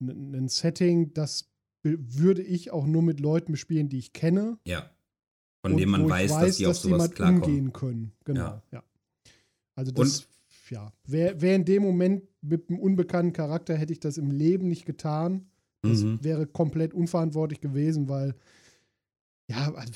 [0.00, 1.50] ein Setting, das
[1.82, 4.58] würde ich auch nur mit Leuten bespielen, die ich kenne.
[4.64, 4.90] ja,
[5.62, 7.42] von und dem man ich weiß, dass die auf sowas klarkommen.
[7.42, 8.12] umgehen können.
[8.24, 8.62] Genau, Ja.
[8.72, 8.82] ja.
[9.74, 10.28] Also das,
[10.70, 14.68] ja, wäre wär in dem Moment mit einem unbekannten Charakter, hätte ich das im Leben
[14.68, 15.48] nicht getan.
[15.88, 16.18] Das Mhm.
[16.22, 18.34] wäre komplett unverantwortlich gewesen, weil,
[19.48, 19.92] ja, also,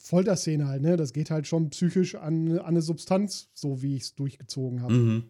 [0.00, 0.96] Folterszene halt, ne?
[0.96, 4.94] Das geht halt schon psychisch an, an eine Substanz, so wie ich es durchgezogen habe.
[4.94, 5.24] Mhm.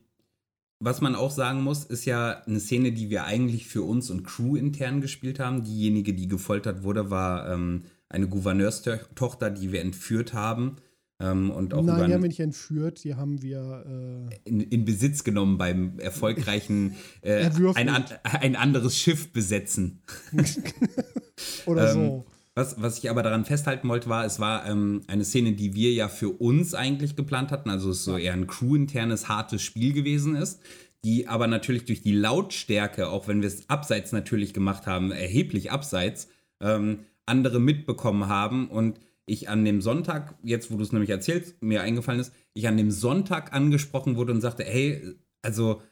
[0.81, 4.25] Was man auch sagen muss, ist ja eine Szene, die wir eigentlich für uns und
[4.25, 5.62] Crew intern gespielt haben.
[5.64, 10.77] Diejenige, die gefoltert wurde, war ähm, eine Gouverneurstochter, die wir entführt haben
[11.25, 14.85] ähm, und auch Nein, die haben wir nicht entführt, die haben wir, äh, in, in
[14.85, 17.89] Besitz genommen beim erfolgreichen äh, ein,
[18.22, 20.03] ein anderes Schiff besetzen.
[21.66, 22.27] oder Ähm, so.
[22.57, 25.93] Was, was ich aber daran festhalten wollte, war, es war ähm, eine Szene, die wir
[25.93, 30.37] ja für uns eigentlich geplant hatten, also es so eher ein crew-internes, hartes Spiel gewesen
[30.37, 30.61] ist,
[31.05, 35.72] die aber natürlich durch die Lautstärke, auch wenn wir es abseits natürlich gemacht haben, erheblich
[35.72, 36.29] abseits,
[36.61, 41.62] ähm, andere mitbekommen haben und ich an dem Sonntag, jetzt wo du es nämlich erzählst,
[41.62, 45.83] mir eingefallen ist, ich an dem Sonntag angesprochen wurde und sagte, hey, also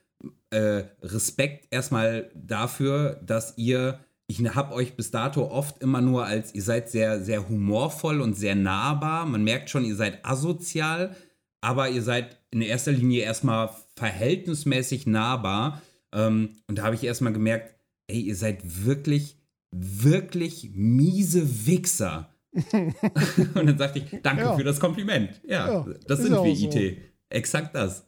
[0.51, 6.55] äh, Respekt erstmal dafür, dass ihr, ich habe euch bis dato oft immer nur als,
[6.55, 9.27] ihr seid sehr, sehr humorvoll und sehr nahbar.
[9.27, 11.17] Man merkt schon, ihr seid asozial,
[11.61, 15.83] aber ihr seid in erster Linie erstmal verhältnismäßig nahbar.
[16.13, 17.75] Ähm, und da habe ich erstmal gemerkt,
[18.09, 19.39] ey, ihr seid wirklich,
[19.71, 22.32] wirklich miese Wichser.
[23.55, 24.57] und dann sagte ich, danke Ja.
[24.57, 25.41] für das Kompliment.
[25.47, 26.69] Ja, Ja, das sind wir, so.
[26.79, 26.99] IT.
[27.31, 28.07] Exakt das.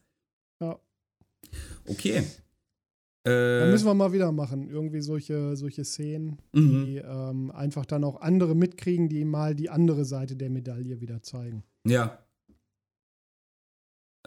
[0.61, 0.79] Ja.
[1.89, 2.23] Okay.
[3.27, 4.69] Äh, müssen wir mal wieder machen.
[4.69, 6.85] Irgendwie solche, solche Szenen, Mhm.
[6.85, 11.23] die ähm, einfach dann auch andere mitkriegen, die mal die andere Seite der Medaille wieder
[11.23, 11.63] zeigen.
[11.87, 12.19] ja.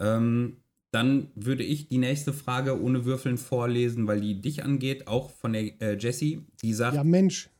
[0.00, 0.58] Ähm,
[0.92, 5.52] dann würde ich die nächste Frage ohne Würfeln vorlesen, weil die dich angeht, auch von
[5.52, 6.46] der äh, Jessie.
[6.62, 7.50] Die sagt, Ja, Mensch,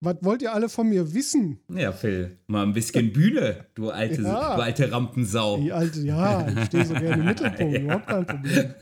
[0.00, 1.60] was wollt ihr alle von mir wissen?
[1.74, 4.56] ja, Phil, mal ein bisschen Bühne, du alte, Ja.
[4.56, 5.58] du alte Rampensau.
[5.58, 8.74] Die alte, ja, ich stehe so gerne im Mittelpunkt, überhaupt kein Problem.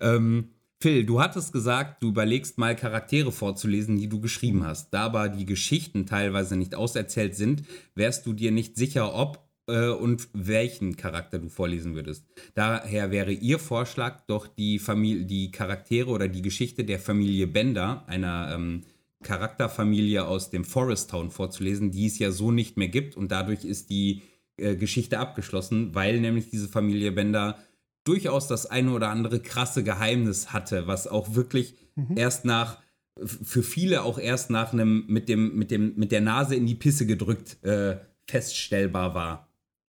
[0.00, 0.48] ähm,
[0.80, 4.90] Phil, du hattest gesagt, du überlegst mal Charaktere vorzulesen, die du geschrieben hast.
[4.94, 7.64] Da aber die Geschichten teilweise nicht auserzählt sind,
[7.96, 12.24] wärst du dir nicht sicher, ob äh, und welchen Charakter du vorlesen würdest.
[12.54, 18.04] Daher wäre ihr Vorschlag doch die Familie, die Charaktere oder die Geschichte der Familie Bender,
[18.06, 18.84] einer ähm,
[19.22, 23.64] Charakterfamilie aus dem Forest Town vorzulesen, die es ja so nicht mehr gibt und dadurch
[23.64, 24.22] ist die
[24.56, 27.58] äh, Geschichte abgeschlossen, weil nämlich diese Familie Bender
[28.04, 32.16] durchaus das eine oder andere krasse Geheimnis hatte, was auch wirklich mhm.
[32.16, 32.78] erst nach
[33.24, 36.76] für viele auch erst nach einem mit dem mit dem mit der Nase in die
[36.76, 39.48] Pisse gedrückt äh, feststellbar war.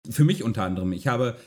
[0.09, 0.93] Für mich unter anderem.
[0.93, 1.37] Ich habe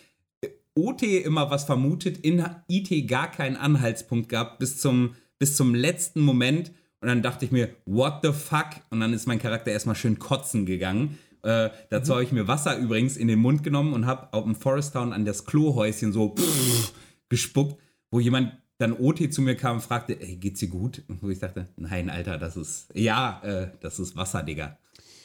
[0.42, 5.74] äh, OT immer was vermutet, in IT gar keinen Anhaltspunkt gehabt bis zum bis zum
[5.74, 8.68] letzten Moment und dann dachte ich mir, what the fuck?
[8.90, 11.18] Und dann ist mein Charakter erstmal schön kotzen gegangen.
[11.42, 12.14] Äh, dazu mhm.
[12.14, 15.12] habe ich mir Wasser übrigens in den Mund genommen und habe auf dem Forest Town
[15.12, 16.92] an das Klohäuschen so pff,
[17.30, 17.80] gespuckt,
[18.10, 21.02] wo jemand dann OT zu mir kam und fragte, ey, geht's dir gut?
[21.08, 24.78] Und wo ich dachte, nein, Alter, das ist, ja, äh, das ist Wasser, Digga.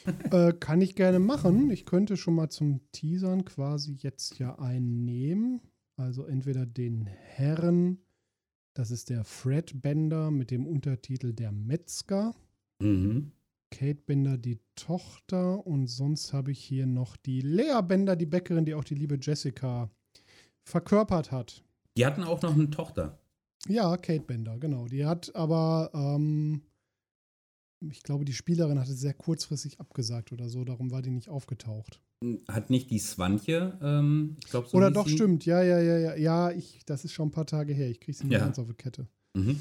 [0.30, 1.70] äh, kann ich gerne machen.
[1.70, 5.60] Ich könnte schon mal zum Teasern quasi jetzt ja einen nehmen.
[5.96, 7.98] Also entweder den Herren,
[8.76, 12.34] das ist der Fred Bender mit dem Untertitel Der Metzger.
[12.78, 13.32] Mhm.
[13.70, 18.66] Kate Bender die Tochter und sonst habe ich hier noch die Lea Bender, die Bäckerin,
[18.66, 19.90] die auch die liebe Jessica
[20.62, 21.64] verkörpert hat.
[21.96, 23.18] Die hatten auch noch eine Tochter.
[23.66, 24.86] Ja, Kate Bender, genau.
[24.86, 26.62] Die hat aber, ähm,
[27.80, 32.00] ich glaube, die Spielerin hatte sehr kurzfristig abgesagt oder so, darum war die nicht aufgetaucht.
[32.48, 34.76] Hat nicht die Swantje, ähm, ich glaube so.
[34.76, 36.16] Oder doch, stimmt, ja, ja, ja, ja.
[36.16, 37.90] Ja, ich, das ist schon ein paar Tage her.
[37.90, 38.38] Ich kriege sie nicht ja.
[38.40, 39.06] ganz auf die Kette.
[39.34, 39.60] Mhm.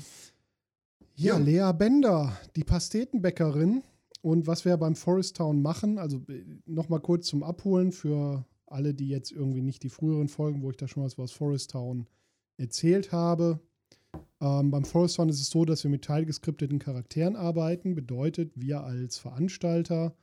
[1.16, 3.84] Ja, ja, Lea Bender, die Pastetenbäckerin,
[4.26, 8.95] und was wir beim Forest Town machen, also äh, nochmal kurz zum Abholen für alle,
[8.95, 12.07] die jetzt irgendwie nicht die früheren Folgen, wo ich da schon was aus Forest Town
[12.57, 13.59] erzählt habe.
[14.41, 17.95] Ähm, beim Forest Town ist es so, dass wir mit teilgeskripteten Charakteren arbeiten.
[17.95, 20.15] Bedeutet, wir als Veranstalter,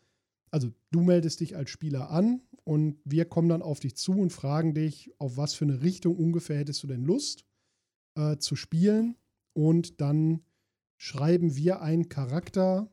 [0.50, 4.30] also du meldest dich als Spieler an und wir kommen dann auf dich zu und
[4.30, 7.44] fragen dich, auf was für eine Richtung ungefähr hättest du denn Lust
[8.16, 9.16] äh, zu spielen.
[9.54, 10.40] Und dann
[10.96, 12.92] schreiben wir einen Charakter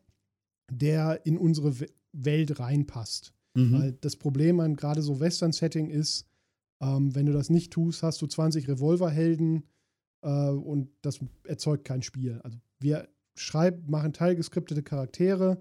[0.72, 1.74] der in unsere
[2.12, 3.34] Welt reinpasst.
[3.56, 3.74] Mhm.
[3.74, 6.28] Weil das Problem an gerade so Western-Setting ist,
[6.82, 9.64] ähm, wenn du das nicht tust, hast du 20 Revolverhelden
[10.22, 12.40] äh, und das erzeugt kein Spiel.
[12.44, 15.60] Also wir schreiben, machen teilgeskriptete Charaktere,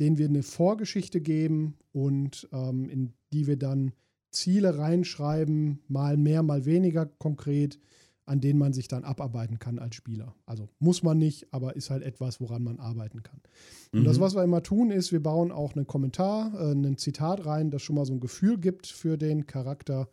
[0.00, 3.92] denen wir eine Vorgeschichte geben und ähm, in die wir dann
[4.30, 7.78] Ziele reinschreiben, mal mehr, mal weniger konkret,
[8.28, 10.34] an denen man sich dann abarbeiten kann als Spieler.
[10.44, 13.40] Also muss man nicht, aber ist halt etwas, woran man arbeiten kann.
[13.92, 14.20] Und das, mhm.
[14.20, 17.82] was wir immer tun, ist, wir bauen auch einen Kommentar, äh, ein Zitat rein, das
[17.82, 20.08] schon mal so ein Gefühl gibt für den Charakter.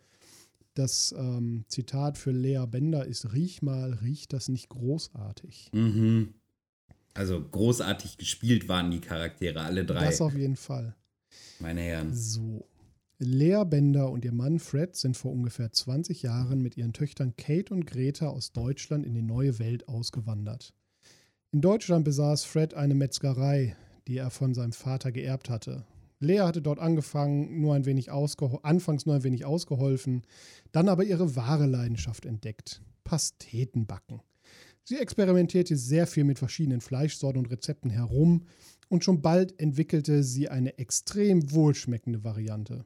[0.76, 5.70] Das ähm, Zitat für Lea Bender ist: Riech mal, riecht das nicht großartig?
[5.72, 6.34] Mhm.
[7.14, 10.04] Also großartig gespielt waren die Charaktere, alle drei.
[10.04, 10.94] Das auf jeden Fall.
[11.60, 12.14] Meine Herren.
[12.14, 12.68] So.
[13.18, 17.72] Lea Bender und ihr Mann Fred sind vor ungefähr 20 Jahren mit ihren Töchtern Kate
[17.72, 20.74] und Greta aus Deutschland in die neue Welt ausgewandert.
[21.52, 23.74] In Deutschland besaß Fred eine Metzgerei,
[24.06, 25.86] die er von seinem Vater geerbt hatte.
[26.18, 30.22] Lea hatte dort angefangen, nur ein wenig anfangs nur ein wenig ausgeholfen,
[30.72, 34.22] dann aber ihre wahre Leidenschaft entdeckt: Pastetenbacken.
[34.82, 38.44] Sie experimentierte sehr viel mit verschiedenen Fleischsorten und Rezepten herum
[38.88, 42.84] und schon bald entwickelte sie eine extrem wohlschmeckende Variante.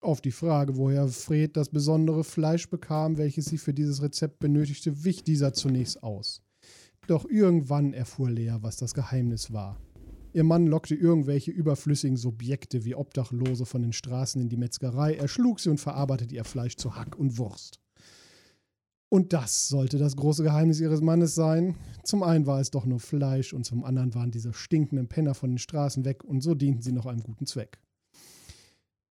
[0.00, 5.04] Auf die Frage, woher Fred das besondere Fleisch bekam, welches sie für dieses Rezept benötigte,
[5.04, 6.42] wich dieser zunächst aus.
[7.06, 9.78] Doch irgendwann erfuhr Lea, was das Geheimnis war.
[10.34, 15.60] Ihr Mann lockte irgendwelche überflüssigen Subjekte wie Obdachlose von den Straßen in die Metzgerei, erschlug
[15.60, 17.80] sie und verarbeitete ihr Fleisch zu Hack und Wurst.
[19.10, 21.76] Und das sollte das große Geheimnis ihres Mannes sein.
[22.02, 25.50] Zum einen war es doch nur Fleisch und zum anderen waren diese stinkenden Penner von
[25.50, 27.78] den Straßen weg und so dienten sie noch einem guten Zweck.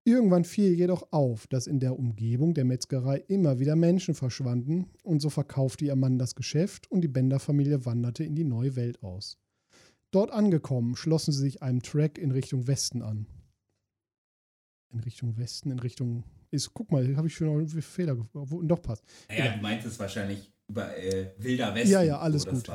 [0.03, 5.22] Irgendwann fiel jedoch auf, dass in der Umgebung der Metzgerei immer wieder Menschen verschwanden und
[5.22, 9.38] so verkaufte ihr Mann das Geschäft und die Bender-Familie wanderte in die neue Welt aus.
[10.12, 13.26] Dort angekommen, schlossen sie sich einem Track in Richtung Westen an.
[14.93, 16.24] In Richtung Westen, in Richtung.
[16.51, 18.68] Ist, guck mal, habe ich schon einen Fehler gefunden.
[18.68, 19.05] Doch passt.
[19.30, 19.55] Naja, ja.
[19.55, 21.91] du meinst es wahrscheinlich über äh, Wilder Westen.
[21.91, 22.70] Ja, ja, alles gut.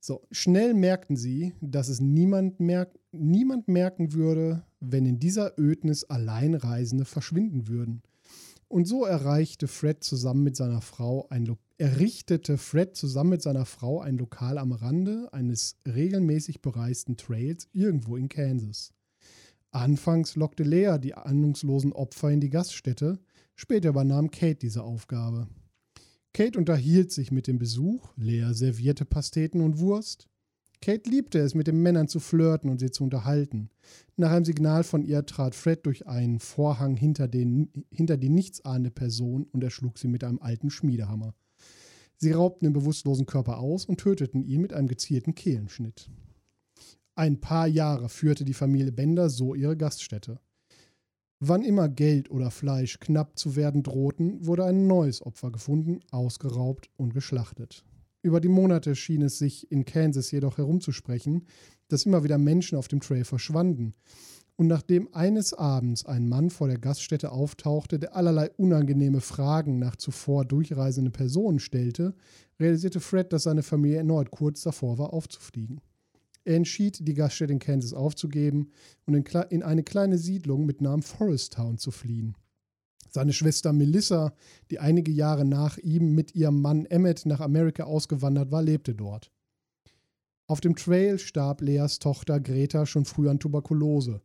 [0.00, 6.04] So, schnell merkten sie, dass es niemand, merk niemand merken würde, wenn in dieser Ödnis
[6.04, 8.02] Alleinreisende verschwinden würden.
[8.68, 13.66] Und so erreichte Fred zusammen mit seiner Frau ein Lo errichtete Fred zusammen mit seiner
[13.66, 18.92] Frau ein Lokal am Rande eines regelmäßig bereisten Trails irgendwo in Kansas.
[19.72, 23.18] Anfangs lockte Lea die ahnungslosen Opfer in die Gaststätte,
[23.54, 25.48] später übernahm Kate diese Aufgabe.
[26.32, 30.28] Kate unterhielt sich mit dem Besuch, Lea servierte Pasteten und Wurst.
[30.80, 33.70] Kate liebte es, mit den Männern zu flirten und sie zu unterhalten.
[34.16, 38.90] Nach einem Signal von ihr trat Fred durch einen Vorhang hinter, den, hinter die nichtsahnende
[38.90, 41.34] Person und erschlug sie mit einem alten Schmiedehammer.
[42.18, 46.10] Sie raubten den bewusstlosen Körper aus und töteten ihn mit einem gezielten Kehlenschnitt.
[47.14, 50.38] Ein paar Jahre führte die Familie Bender so ihre Gaststätte.
[51.40, 56.88] Wann immer Geld oder Fleisch knapp zu werden drohten, wurde ein neues Opfer gefunden, ausgeraubt
[56.96, 57.84] und geschlachtet.
[58.22, 61.46] Über die Monate schien es sich in Kansas jedoch herumzusprechen,
[61.88, 63.94] dass immer wieder Menschen auf dem Trail verschwanden.
[64.56, 69.96] Und nachdem eines Abends ein Mann vor der Gaststätte auftauchte, der allerlei unangenehme Fragen nach
[69.96, 72.14] zuvor durchreisenden Personen stellte,
[72.58, 75.82] realisierte Fred, dass seine Familie erneut kurz davor war, aufzufliegen.
[76.46, 78.70] Er entschied, die Gaststätte in Kansas aufzugeben
[79.04, 82.34] und in, in eine kleine Siedlung mit Namen Forest Town zu fliehen.
[83.10, 84.32] Seine Schwester Melissa,
[84.70, 89.32] die einige Jahre nach ihm mit ihrem Mann Emmett nach Amerika ausgewandert war, lebte dort.
[90.46, 94.22] Auf dem Trail starb Leas Tochter Greta schon früh an Tuberkulose.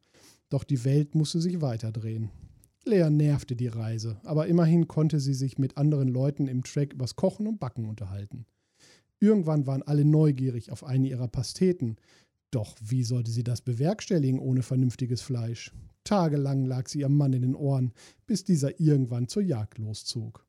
[0.52, 2.30] Doch die Welt musste sich weiterdrehen.
[2.84, 7.16] Lea nervte die Reise, aber immerhin konnte sie sich mit anderen Leuten im Track übers
[7.16, 8.46] Kochen und Backen unterhalten.
[9.20, 11.96] Irgendwann waren alle neugierig auf eine ihrer Pasteten.
[12.52, 15.72] Doch wie sollte sie das bewerkstelligen ohne vernünftiges Fleisch?
[16.04, 17.94] Tagelang lag sie ihrem Mann in den Ohren,
[18.26, 20.46] bis dieser irgendwann zur Jagd loszog.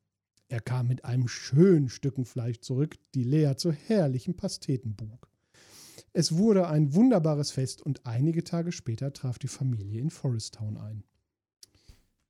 [0.48, 5.31] Er kam mit einem schönen Stücken Fleisch zurück, die Lea zu herrlichen Pasteten bug.
[6.12, 10.76] Es wurde ein wunderbares Fest und einige Tage später traf die Familie in Forest Town
[10.76, 11.04] ein.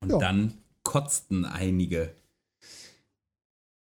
[0.01, 0.19] Und ja.
[0.19, 2.15] dann kotzten einige.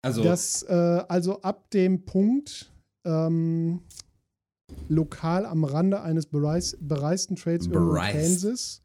[0.03, 2.73] Also, das, äh, also ab dem Punkt,
[3.05, 3.83] ähm,
[4.89, 8.83] lokal am Rande eines bereis, bereisten Trades in Kansas,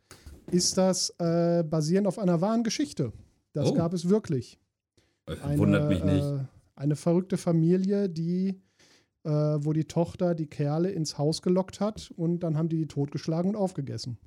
[0.52, 3.14] ist das äh, basierend auf einer wahren Geschichte.
[3.54, 3.74] Das oh.
[3.74, 4.60] gab es wirklich.
[5.26, 6.24] Eine, Wundert mich nicht.
[6.24, 6.46] Äh,
[6.76, 8.62] eine verrückte Familie, die,
[9.26, 12.88] äh, wo die Tochter die Kerle ins Haus gelockt hat und dann haben die die
[12.88, 14.18] totgeschlagen und aufgegessen.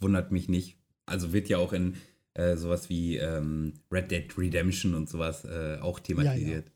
[0.00, 0.76] Wundert mich nicht.
[1.06, 1.94] Also wird ja auch in
[2.34, 6.70] äh, sowas wie ähm, Red Dead Redemption und sowas äh, auch thematisiert.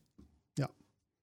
[0.57, 0.69] Ja, ja.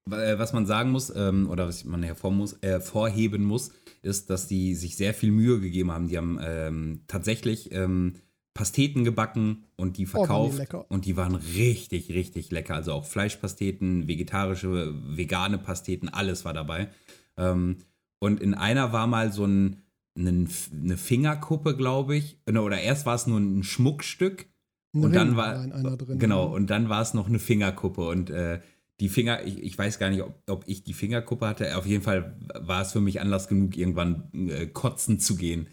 [0.09, 0.31] ja.
[0.31, 4.29] Äh, was man sagen muss, ähm, oder was man hervor muss, äh, hervorheben muss, ist,
[4.29, 6.07] dass die sich sehr viel Mühe gegeben haben.
[6.07, 8.15] Die haben ähm, tatsächlich ähm,
[8.55, 10.59] Pasteten gebacken und die verkauft.
[10.73, 12.73] Oh, die und die waren richtig, richtig lecker.
[12.73, 16.89] Also auch Fleischpasteten, vegetarische, vegane Pasteten, alles war dabei.
[17.37, 17.77] Ähm,
[18.19, 19.81] und in einer war mal so ein
[20.17, 22.39] eine Fingerkuppe, glaube ich.
[22.47, 24.47] Oder erst war es nur ein Schmuckstück.
[24.93, 28.07] Ein und Ring dann war, war drin, genau, und dann war es noch eine Fingerkuppe.
[28.07, 28.61] Und äh,
[29.01, 31.77] die Finger, ich, ich, weiß gar nicht, ob, ob, ich die Fingerkuppe hatte.
[31.77, 35.67] Auf jeden Fall war es für mich Anlass genug, irgendwann äh, kotzen zu gehen.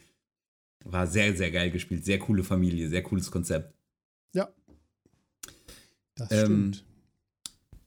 [0.84, 2.04] War sehr, sehr geil gespielt.
[2.04, 3.74] Sehr coole Familie, sehr cooles Konzept.
[4.34, 4.48] Ja.
[6.14, 6.84] Das ähm, stimmt.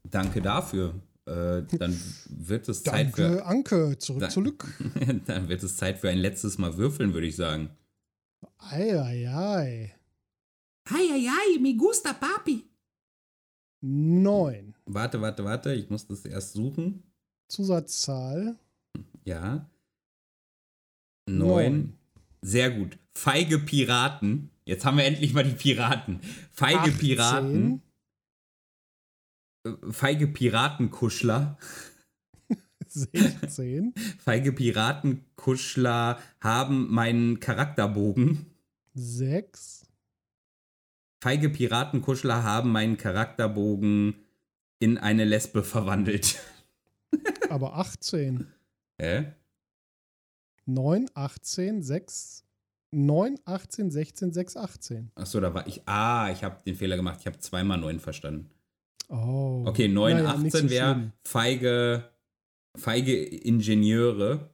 [0.03, 0.95] Danke dafür.
[1.25, 3.45] Äh, dann wird es Zeit Danke, für.
[3.45, 4.67] Anke, zurück, dann, zurück.
[5.25, 7.69] dann wird es Zeit für ein letztes Mal würfeln, würde ich sagen.
[8.57, 9.95] Ei, ei, ei.
[10.87, 12.63] Ei, ei, ei, mi gusta, papi.
[13.81, 14.75] Neun.
[14.85, 17.03] Warte, warte, warte, ich muss das erst suchen.
[17.47, 18.55] Zusatzzahl.
[19.23, 19.69] Ja.
[21.27, 21.37] Neun.
[21.37, 21.97] Neun.
[22.45, 22.97] Sehr gut.
[23.13, 24.51] Feige Piraten.
[24.65, 26.19] Jetzt haben wir endlich mal die Piraten.
[26.51, 26.97] Feige 18.
[26.97, 27.81] Piraten
[29.91, 31.57] feige Piratenkuschler.
[32.87, 33.93] 16.
[34.19, 38.45] Feige Piratenkuschler haben meinen Charakterbogen.
[38.93, 39.87] 6.
[41.21, 44.15] Feige Piratenkuschler haben meinen Charakterbogen
[44.79, 46.39] in eine Lesbe verwandelt.
[47.49, 48.47] Aber 18.
[49.01, 49.33] Hä?
[50.65, 52.43] 9, 18, 6.
[52.91, 55.11] 9, 18, 16, 6, 18.
[55.15, 55.81] Achso, da war ich.
[55.85, 57.19] Ah, ich habe den Fehler gemacht.
[57.19, 58.49] Ich habe zweimal 9 verstanden.
[59.09, 59.63] Oh.
[59.67, 62.09] Okay, 9, naja, 18 so wäre feige,
[62.75, 64.49] feige Ingenieure.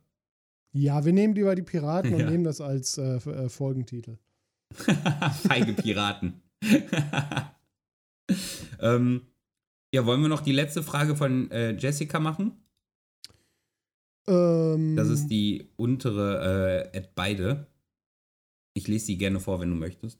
[0.74, 4.18] Ja, wir nehmen lieber die Piraten und nehmen das als äh, äh Folgentitel.
[5.48, 6.42] feige Piraten.
[8.80, 9.22] ähm,
[9.94, 12.61] ja, wollen wir noch die letzte Frage von äh, Jessica machen?
[14.32, 17.68] Ähm, das ist die untere äh, beide.
[18.74, 20.20] Ich lese sie gerne vor, wenn du möchtest.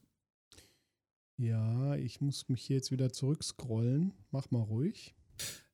[1.38, 4.14] Ja, ich muss mich hier jetzt wieder zurückscrollen.
[4.32, 5.16] Mach mal ruhig.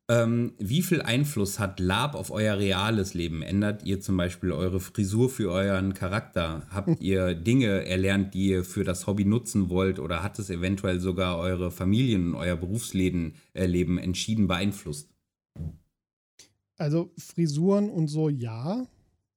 [0.09, 3.41] Ähm, wie viel Einfluss hat Lab auf euer reales Leben?
[3.41, 6.65] Ändert ihr zum Beispiel eure Frisur für euren Charakter?
[6.69, 9.99] Habt ihr Dinge erlernt, die ihr für das Hobby nutzen wollt?
[9.99, 15.09] Oder hat es eventuell sogar eure Familien und euer Berufsleben äh, Leben entschieden beeinflusst?
[16.77, 18.85] Also Frisuren und so ja.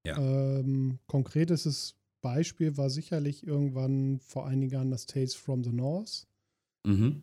[0.06, 0.18] ja.
[0.18, 6.26] Ähm, konkretes Beispiel war sicherlich irgendwann vor einigen Jahren das Tales from the North.
[6.86, 7.22] Mhm.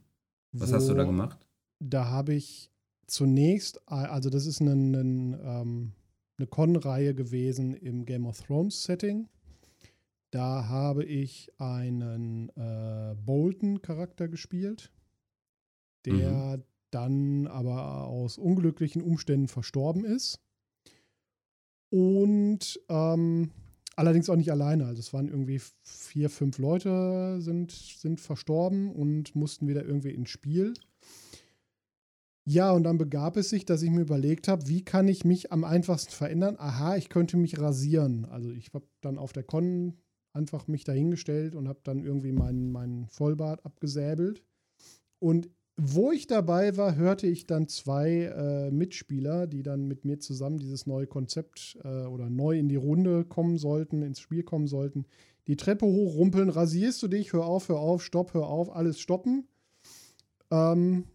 [0.53, 1.37] Was hast du da gemacht?
[1.79, 2.71] Da habe ich
[3.05, 5.91] zunächst, also das ist ein, ein ähm,
[6.37, 9.27] eine Con-Reihe gewesen im Game of Thrones Setting.
[10.31, 14.91] Da habe ich einen äh, Bolton-Charakter gespielt,
[16.05, 16.61] der
[16.97, 20.39] dann aber aus unglücklichen Umständen verstorben ist.
[21.89, 23.51] Und ähm,
[23.95, 24.85] allerdings auch nicht alleine.
[24.85, 30.29] Also es waren irgendwie vier, fünf Leute sind, sind verstorben und mussten wieder irgendwie ins
[30.29, 30.73] Spiel.
[32.49, 35.51] Ja, und dann begab es sich, dass ich mir überlegt habe, wie kann ich mich
[35.51, 36.55] am einfachsten verändern?
[36.57, 38.25] Aha, ich könnte mich rasieren.
[38.25, 39.97] Also ich habe dann auf der Con
[40.33, 44.43] einfach mich dahingestellt und habe dann irgendwie meinen, meinen Vollbart abgesäbelt.
[45.19, 50.19] Und wo ich dabei war, hörte ich dann zwei äh, Mitspieler, die dann mit mir
[50.19, 54.67] zusammen dieses neue Konzept äh, oder neu in die Runde kommen sollten, ins Spiel kommen
[54.67, 55.05] sollten,
[55.45, 59.47] die Treppe hochrumpeln, rasierst du dich, hör auf, hör auf, stopp, hör auf, alles stoppen.
[60.49, 61.05] Ähm,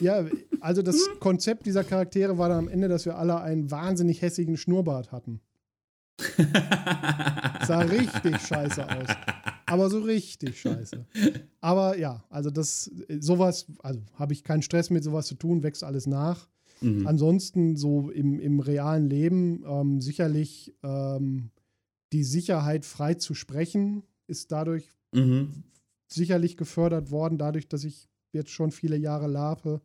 [0.00, 0.24] ja,
[0.60, 4.56] also das Konzept dieser Charaktere war dann am Ende, dass wir alle einen wahnsinnig hässigen
[4.56, 5.40] Schnurrbart hatten.
[7.66, 9.08] Sah richtig scheiße aus.
[9.68, 11.04] Aber so richtig scheiße.
[11.60, 12.90] Aber ja, also das,
[13.20, 16.48] sowas, also habe ich keinen Stress mit sowas zu tun, wächst alles nach.
[16.80, 17.06] Mhm.
[17.06, 21.50] Ansonsten so im, im realen Leben ähm, sicherlich ähm,
[22.12, 25.64] die Sicherheit frei zu sprechen ist dadurch mhm.
[26.06, 29.80] sicherlich gefördert worden, dadurch, dass ich jetzt schon viele Jahre lape.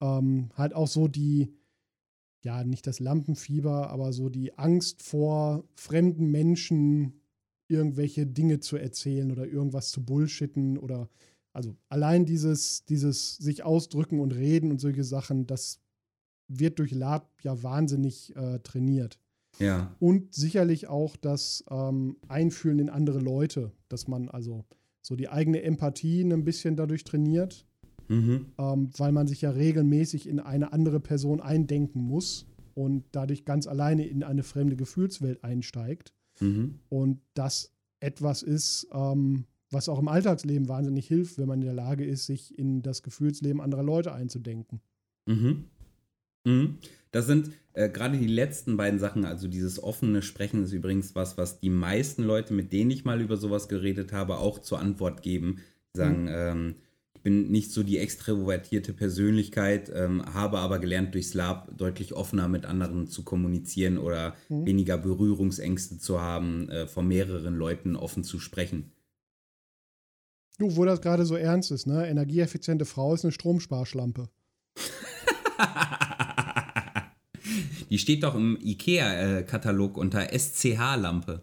[0.00, 1.54] Ähm, halt auch so die,
[2.42, 7.21] ja, nicht das Lampenfieber, aber so die Angst vor fremden Menschen
[7.72, 11.08] irgendwelche Dinge zu erzählen oder irgendwas zu bullshitten oder
[11.52, 15.80] also allein dieses, dieses sich ausdrücken und reden und solche Sachen, das
[16.48, 19.18] wird durch Lab ja wahnsinnig äh, trainiert.
[19.58, 19.94] Ja.
[19.98, 24.64] Und sicherlich auch das ähm, Einfühlen in andere Leute, dass man also
[25.02, 27.66] so die eigene Empathie ein bisschen dadurch trainiert,
[28.08, 28.46] mhm.
[28.58, 33.66] ähm, weil man sich ja regelmäßig in eine andere Person eindenken muss und dadurch ganz
[33.66, 36.14] alleine in eine fremde Gefühlswelt einsteigt.
[36.42, 36.78] Mhm.
[36.88, 41.74] Und das etwas ist, ähm, was auch im Alltagsleben wahnsinnig hilft, wenn man in der
[41.74, 44.80] Lage ist, sich in das Gefühlsleben anderer Leute einzudenken.
[45.26, 45.64] Mhm.
[46.44, 46.78] Mhm.
[47.10, 51.38] Das sind äh, gerade die letzten beiden Sachen, also dieses offene Sprechen ist übrigens was,
[51.38, 55.22] was die meisten Leute, mit denen ich mal über sowas geredet habe, auch zur Antwort
[55.22, 55.60] geben.
[55.94, 56.28] Die sagen, mhm.
[56.30, 56.74] ähm,
[57.22, 62.64] bin nicht so die extrovertierte Persönlichkeit, ähm, habe aber gelernt, durch Slab deutlich offener mit
[62.64, 64.66] anderen zu kommunizieren oder mhm.
[64.66, 68.92] weniger Berührungsängste zu haben, äh, vor mehreren Leuten offen zu sprechen.
[70.58, 72.06] Du, wo das gerade so ernst ist, ne?
[72.06, 74.28] Energieeffiziente Frau ist eine Stromsparschlampe.
[77.90, 81.42] Die steht doch im IKEA-Katalog unter SCH-Lampe.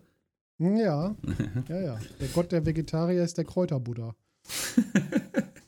[0.58, 1.16] Ja,
[1.70, 2.00] ja, ja.
[2.20, 4.16] Der Gott der Vegetarier ist der Kräuterbuddha.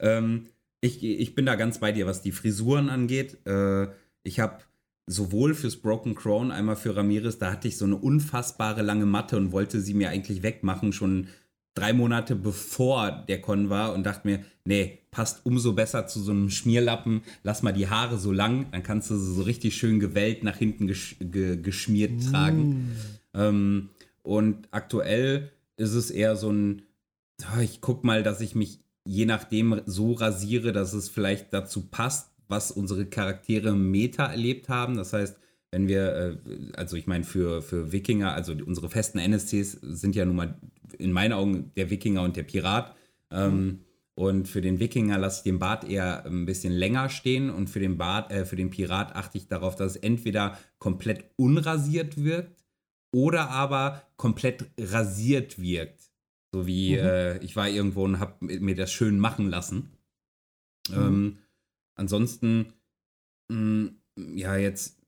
[0.00, 0.46] ähm,
[0.80, 3.38] ich, ich bin da ganz bei dir, was die Frisuren angeht.
[3.46, 3.88] Äh,
[4.22, 4.58] ich habe
[5.06, 9.36] sowohl fürs Broken Crown, einmal für Ramirez, da hatte ich so eine unfassbare lange Matte
[9.36, 11.28] und wollte sie mir eigentlich wegmachen, schon
[11.74, 16.32] drei Monate bevor der Con war und dachte mir, nee, passt umso besser zu so
[16.32, 17.22] einem Schmierlappen.
[17.42, 20.56] Lass mal die Haare so lang, dann kannst du sie so richtig schön gewellt nach
[20.56, 22.20] hinten gesch ge geschmiert mm.
[22.30, 22.96] tragen.
[23.32, 23.90] Ähm,
[24.22, 26.82] und aktuell ist es eher so ein,
[27.62, 32.30] ich guck mal, dass ich mich je nachdem so rasiere, dass es vielleicht dazu passt,
[32.46, 34.96] was unsere Charaktere Meta erlebt haben.
[34.96, 35.38] Das heißt,
[35.70, 40.26] wenn wir, äh, also ich meine, für, für Wikinger, also unsere festen NSCs sind ja
[40.26, 40.58] nun mal
[40.98, 42.94] in meinen Augen der Wikinger und der Pirat.
[43.30, 43.80] Ähm,
[44.14, 47.80] und für den Wikinger lasse ich den Bart eher ein bisschen länger stehen und für
[47.80, 52.62] den Bart, äh, für den Pirat achte ich darauf, dass es entweder komplett unrasiert wirkt
[53.10, 55.97] oder aber komplett rasiert wirkt.
[56.52, 57.06] So wie mhm.
[57.06, 59.90] äh, ich war irgendwo und habe mir das schön machen lassen.
[60.88, 60.96] Mhm.
[60.96, 61.38] Ähm,
[61.94, 62.72] ansonsten,
[63.48, 63.98] mh, mm,
[64.34, 64.98] ja, jetzt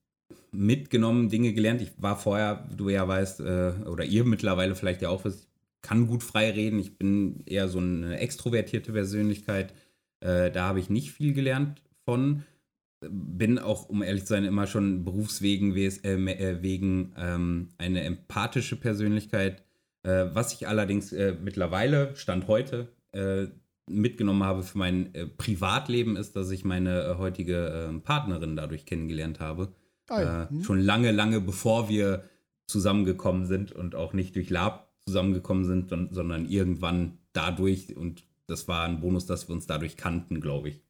[0.53, 1.81] mitgenommen, Dinge gelernt.
[1.81, 5.49] Ich war vorher, du ja weißt, äh, oder ihr mittlerweile vielleicht ja auch wisst,
[5.83, 6.79] kann gut frei reden.
[6.79, 9.73] Ich bin eher so eine extrovertierte Persönlichkeit.
[10.21, 12.45] Äh, da habe ich nicht viel gelernt von.
[13.09, 18.77] Bin auch, um ehrlich zu sein, immer schon berufswegen äh, äh, wegen ähm, eine empathische
[18.77, 19.65] Persönlichkeit.
[20.03, 23.47] Äh, was ich allerdings äh, mittlerweile, Stand heute, äh,
[23.87, 29.75] mitgenommen habe für mein Privatleben, ist, dass ich meine heutige Partnerin dadurch kennengelernt habe.
[30.09, 30.49] Ja.
[30.49, 30.63] hm.
[30.63, 32.23] Schon lange, lange bevor wir
[32.69, 38.85] zusammengekommen sind und auch nicht durch Lab zusammengekommen sind, sondern irgendwann dadurch und das war
[38.85, 40.83] ein Bonus, dass wir uns dadurch kannten, glaube ich.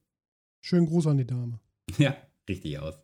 [0.60, 1.58] Schönen Gruß an die Dame.
[1.96, 2.16] Ja,
[2.48, 2.98] richtig aus.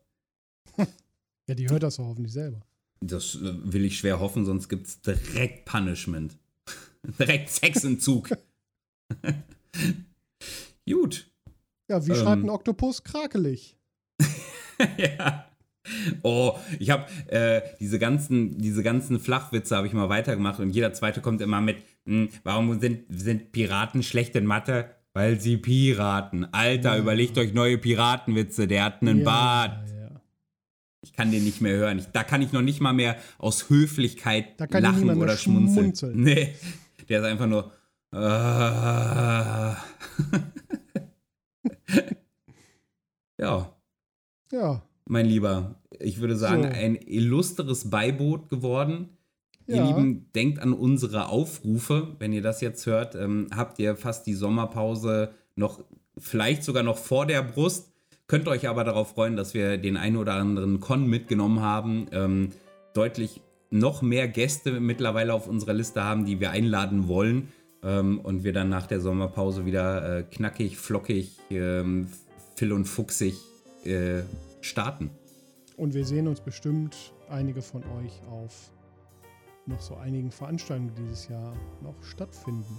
[1.47, 2.61] ja, die hört das doch hoffentlich selber.
[3.07, 6.37] Das äh, will ich schwer hoffen, sonst gibt es direkt Punishment.
[7.19, 8.31] direkt Sexentzug.
[10.89, 11.27] Gut.
[11.89, 13.03] Ja, wie ähm, schreibt ein Oktopus?
[13.03, 13.77] Krakelig.
[14.97, 15.47] ja.
[16.23, 20.93] Oh, ich habe äh, diese ganzen, diese ganzen Flachwitze habe ich mal weitergemacht und jeder
[20.93, 21.77] zweite kommt immer mit,
[22.07, 24.91] hm, warum sind, sind Piraten schlecht in Mathe?
[25.13, 26.53] Weil sie Piraten.
[26.53, 26.99] Alter, Ja.
[26.99, 29.89] überlegt euch neue Piratenwitze, der hat einen ja, Bart.
[29.89, 29.96] Ja.
[31.07, 31.99] Ich kann den nicht mehr hören.
[32.01, 35.95] Ich, da kann ich noch nicht mal mehr aus Höflichkeit lachen oder schmunzeln.
[35.97, 36.21] schmunzeln.
[36.21, 36.55] Nee,
[37.09, 37.71] der ist einfach nur.
[38.13, 38.19] Äh,
[43.39, 43.73] ja,
[44.53, 46.69] Ja, mein Lieber, ich würde sagen, So.
[46.69, 49.11] ein illustres Beiboot geworden.
[49.69, 49.87] Ihr Ja.
[49.89, 52.15] Lieben, denkt an unsere Aufrufe.
[52.19, 55.85] Wenn ihr das jetzt hört, ähm, habt ihr fast die Sommerpause noch,
[56.19, 57.93] vielleicht sogar noch vor der Brust.
[58.29, 62.07] Könnt euch aber darauf freuen, dass wir den einen oder anderen Con mitgenommen haben.
[62.13, 62.51] Ähm,
[62.93, 67.53] deutlich noch mehr Gäste mittlerweile auf unserer Liste haben, die wir einladen wollen.
[67.83, 72.09] Ähm, und wir dann nach der Sommerpause wieder äh, knackig, flockig, ähm,
[72.57, 73.39] fill und fuchsig
[73.85, 74.23] äh,
[74.61, 75.11] starten.
[75.77, 78.73] und wir sehen uns bestimmt einige von euch auf
[79.67, 82.77] noch so einigen Veranstaltungen, die dieses Jahr noch stattfinden.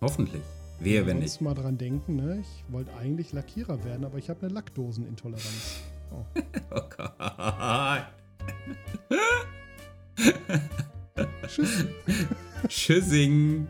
[0.00, 0.42] Hoffentlich.
[0.78, 1.40] Wehe, wenn nicht.
[1.40, 2.40] mal dran denken, ne?
[2.40, 5.80] Ich wollte eigentlich Lackierer werden, aber ich habe eine Lackdosenintoleranz.
[6.12, 6.24] Oh.
[6.70, 8.06] Oh Gott.
[11.48, 11.84] Tschüss.
[12.68, 13.66] Tschüssing.